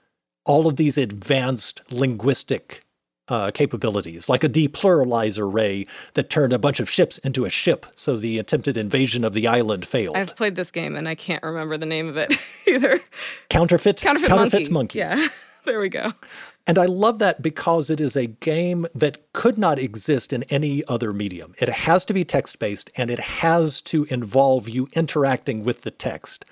[0.43, 2.83] all of these advanced linguistic
[3.27, 5.85] uh, capabilities, like a depluralizer ray
[6.15, 9.45] that turned a bunch of ships into a ship, so the attempted invasion of the
[9.45, 10.17] island failed.
[10.17, 12.33] I've played this game and I can't remember the name of it
[12.65, 12.99] either.
[13.49, 14.99] Counterfeit, counterfeit, counterfeit monkey.
[14.99, 14.99] monkey.
[14.99, 15.27] Yeah,
[15.65, 16.11] there we go.
[16.67, 20.83] And I love that because it is a game that could not exist in any
[20.85, 21.53] other medium.
[21.59, 25.91] It has to be text based and it has to involve you interacting with the
[25.91, 26.45] text.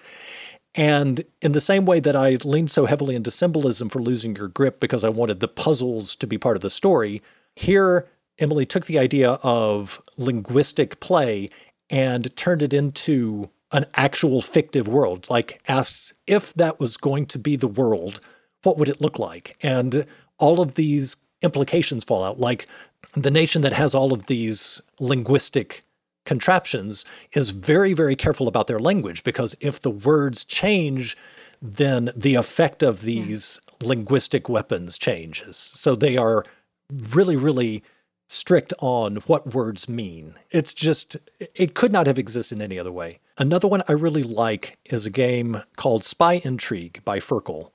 [0.75, 4.47] And in the same way that I leaned so heavily into symbolism for losing your
[4.47, 7.21] grip because I wanted the puzzles to be part of the story,
[7.55, 8.07] here
[8.39, 11.49] Emily took the idea of linguistic play
[11.89, 15.29] and turned it into an actual fictive world.
[15.29, 18.21] Like, asked if that was going to be the world,
[18.63, 19.57] what would it look like?
[19.61, 20.05] And
[20.37, 22.39] all of these implications fall out.
[22.39, 22.67] Like,
[23.13, 25.83] the nation that has all of these linguistic
[26.25, 31.17] contraptions is very, very careful about their language because if the words change,
[31.61, 33.87] then the effect of these yeah.
[33.87, 35.57] linguistic weapons changes.
[35.57, 36.45] So they are
[36.91, 37.83] really, really
[38.27, 40.35] strict on what words mean.
[40.51, 41.17] It's just,
[41.55, 43.19] it could not have existed in any other way.
[43.39, 47.73] Another one I really like is a game called Spy Intrigue by Furkle.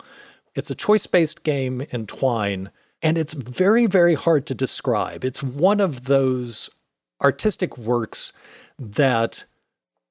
[0.55, 2.71] It's a choice based game in Twine,
[3.03, 5.25] and it's very, very hard to describe.
[5.25, 6.71] It's one of those
[7.23, 8.33] artistic works
[8.79, 9.45] that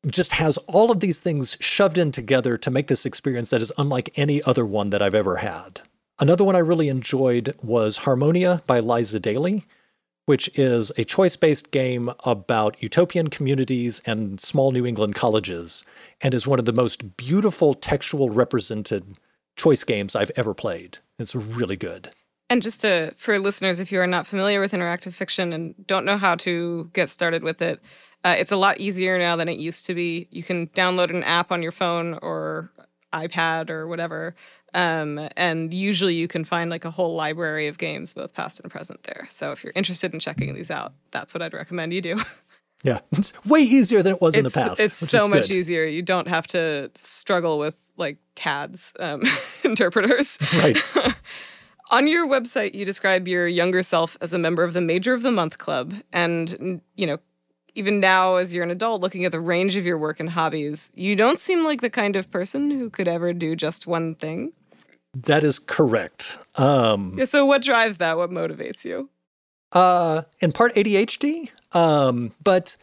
[0.07, 3.71] just has all of these things shoved in together to make this experience that is
[3.77, 5.81] unlike any other one that I've ever had.
[6.19, 9.65] Another one I really enjoyed was Harmonia by Liza Daly,
[10.25, 15.83] which is a choice based game about utopian communities and small New England colleges,
[16.21, 19.17] and is one of the most beautiful textual represented
[19.55, 20.99] choice games I've ever played.
[21.19, 22.11] It's really good.
[22.49, 26.05] And just to for listeners, if you are not familiar with interactive fiction and don't
[26.05, 27.79] know how to get started with it,
[28.23, 30.27] uh, it's a lot easier now than it used to be.
[30.31, 32.71] You can download an app on your phone or
[33.11, 34.35] iPad or whatever,
[34.73, 38.71] um, and usually you can find like a whole library of games, both past and
[38.71, 39.27] present, there.
[39.29, 42.21] So if you're interested in checking these out, that's what I'd recommend you do.
[42.83, 44.79] Yeah, it's way easier than it was it's, in the past.
[44.79, 45.85] It's so much easier.
[45.85, 49.23] You don't have to struggle with like TADS um,
[49.63, 50.37] interpreters.
[50.57, 50.83] Right.
[51.91, 55.21] On your website, you describe your younger self as a member of the Major of
[55.21, 55.93] the Month Club.
[56.11, 57.19] And, you know,
[57.75, 60.91] even now, as you're an adult, looking at the range of your work and hobbies,
[60.95, 64.53] you don't seem like the kind of person who could ever do just one thing.
[65.13, 66.39] That is correct.
[66.55, 68.17] Um, yeah, so, what drives that?
[68.17, 69.09] What motivates you?
[69.73, 72.77] Uh, in part ADHD, um, but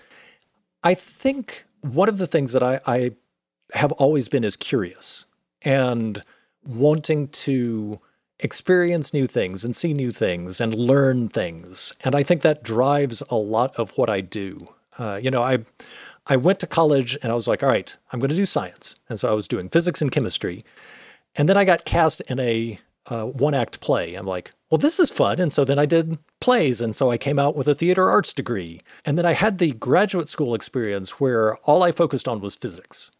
[0.82, 3.12] I think one of the things that I, I
[3.74, 5.24] have always been is curious
[5.62, 6.22] and
[6.64, 8.01] wanting to
[8.41, 11.93] experience new things and see new things and learn things.
[12.05, 14.59] And I think that drives a lot of what I do.
[14.99, 15.59] Uh, you know, I
[16.26, 18.97] I went to college and I was like, all right, I'm going to do science.
[19.09, 20.64] And so I was doing physics and chemistry.
[21.36, 22.78] And then I got cast in a
[23.11, 24.15] uh, one act play.
[24.15, 25.41] I'm like, well, this is fun.
[25.41, 26.81] And so then I did plays.
[26.81, 28.81] And so I came out with a theater arts degree.
[29.05, 33.11] And then I had the graduate school experience where all I focused on was physics.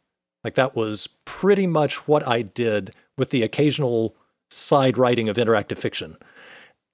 [0.45, 4.17] Like that was pretty much what I did with the occasional
[4.49, 6.17] side writing of interactive fiction.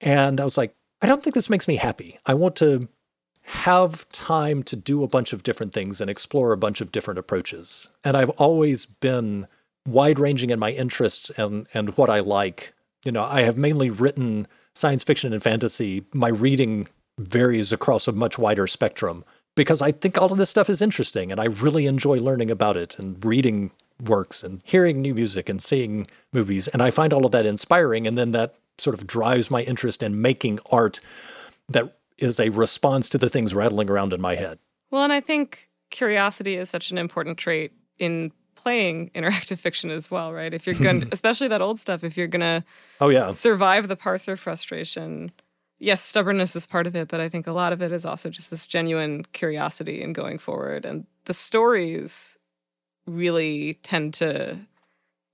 [0.01, 2.19] And I was like, I don't think this makes me happy.
[2.25, 2.89] I want to
[3.43, 7.17] have time to do a bunch of different things and explore a bunch of different
[7.17, 7.87] approaches.
[8.03, 9.47] And I've always been
[9.87, 12.73] wide ranging in my interests and, and what I like.
[13.07, 16.03] You know, I have mainly written science fiction and fantasy.
[16.13, 19.23] My reading varies across a much wider spectrum
[19.55, 22.75] because I think all of this stuff is interesting and I really enjoy learning about
[22.75, 23.71] it and reading
[24.03, 26.67] works and hearing new music and seeing movies.
[26.67, 28.07] And I find all of that inspiring.
[28.07, 30.99] And then that sort of drives my interest in making art
[31.69, 34.59] that is a response to the things rattling around in my head.
[34.91, 40.11] Well, and I think curiosity is such an important trait in playing interactive fiction as
[40.11, 40.53] well, right?
[40.53, 42.65] If you're going, especially that old stuff, if you're gonna,
[42.99, 45.31] oh yeah, survive the parser frustration.
[45.79, 48.31] Yes, stubbornness is part of it, but I think a lot of it is also
[48.31, 50.85] just this genuine curiosity and going forward.
[50.85, 52.35] And the stories
[53.05, 54.57] really tend to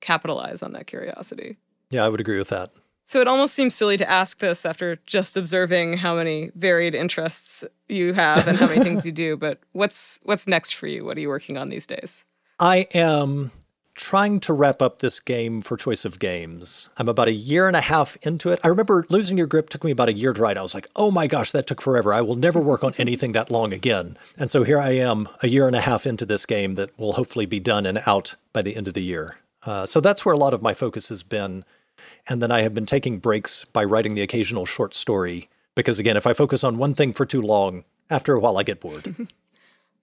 [0.02, 1.56] capitalize on that curiosity.
[1.92, 2.72] Yeah, I would agree with that.
[3.08, 7.64] So it almost seems silly to ask this after just observing how many varied interests
[7.88, 9.38] you have and how many things you do.
[9.44, 11.06] But what's what's next for you?
[11.06, 12.26] What are you working on these days?
[12.60, 13.52] I am
[13.96, 16.90] trying to wrap up this game for choice of games.
[16.98, 18.60] I'm about a year and a half into it.
[18.64, 20.58] I remember losing your grip took me about a year to write.
[20.58, 22.14] I was like, oh my gosh, that took forever.
[22.14, 24.18] I will never work on anything that long again.
[24.38, 27.14] And so here I am, a year and a half into this game that will
[27.14, 29.38] hopefully be done and out by the end of the year.
[29.66, 31.64] Uh, so that's where a lot of my focus has been.
[32.28, 35.50] And then I have been taking breaks by writing the occasional short story.
[35.76, 38.64] Because again, if I focus on one thing for too long, after a while I
[38.64, 39.28] get bored.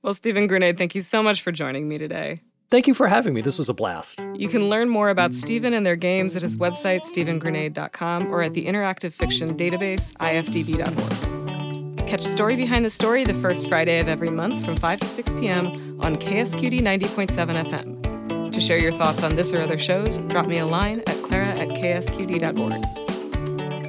[0.02, 2.42] well, Stephen Granade, thank you so much for joining me today.
[2.70, 3.40] Thank you for having me.
[3.40, 4.24] This was a blast.
[4.36, 8.54] You can learn more about Stephen and their games at his website, stephengranade.com, or at
[8.54, 12.06] the Interactive Fiction Database, ifdb.org.
[12.06, 15.32] Catch Story Behind the Story the first Friday of every month from 5 to 6
[15.34, 15.98] p.m.
[16.00, 18.52] on KSQD 90.7 FM.
[18.52, 21.48] To share your thoughts on this or other shows, drop me a line at clara
[21.48, 22.82] at ksqd.org.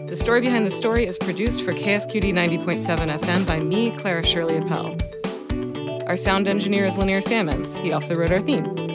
[0.08, 4.58] The Story Behind the Story is produced for KSQD 90.7 FM by me, Clara Shirley
[4.58, 4.98] Appel.
[6.12, 7.74] Our sound engineer is Lanier Salmons.
[7.76, 8.91] He also wrote our theme.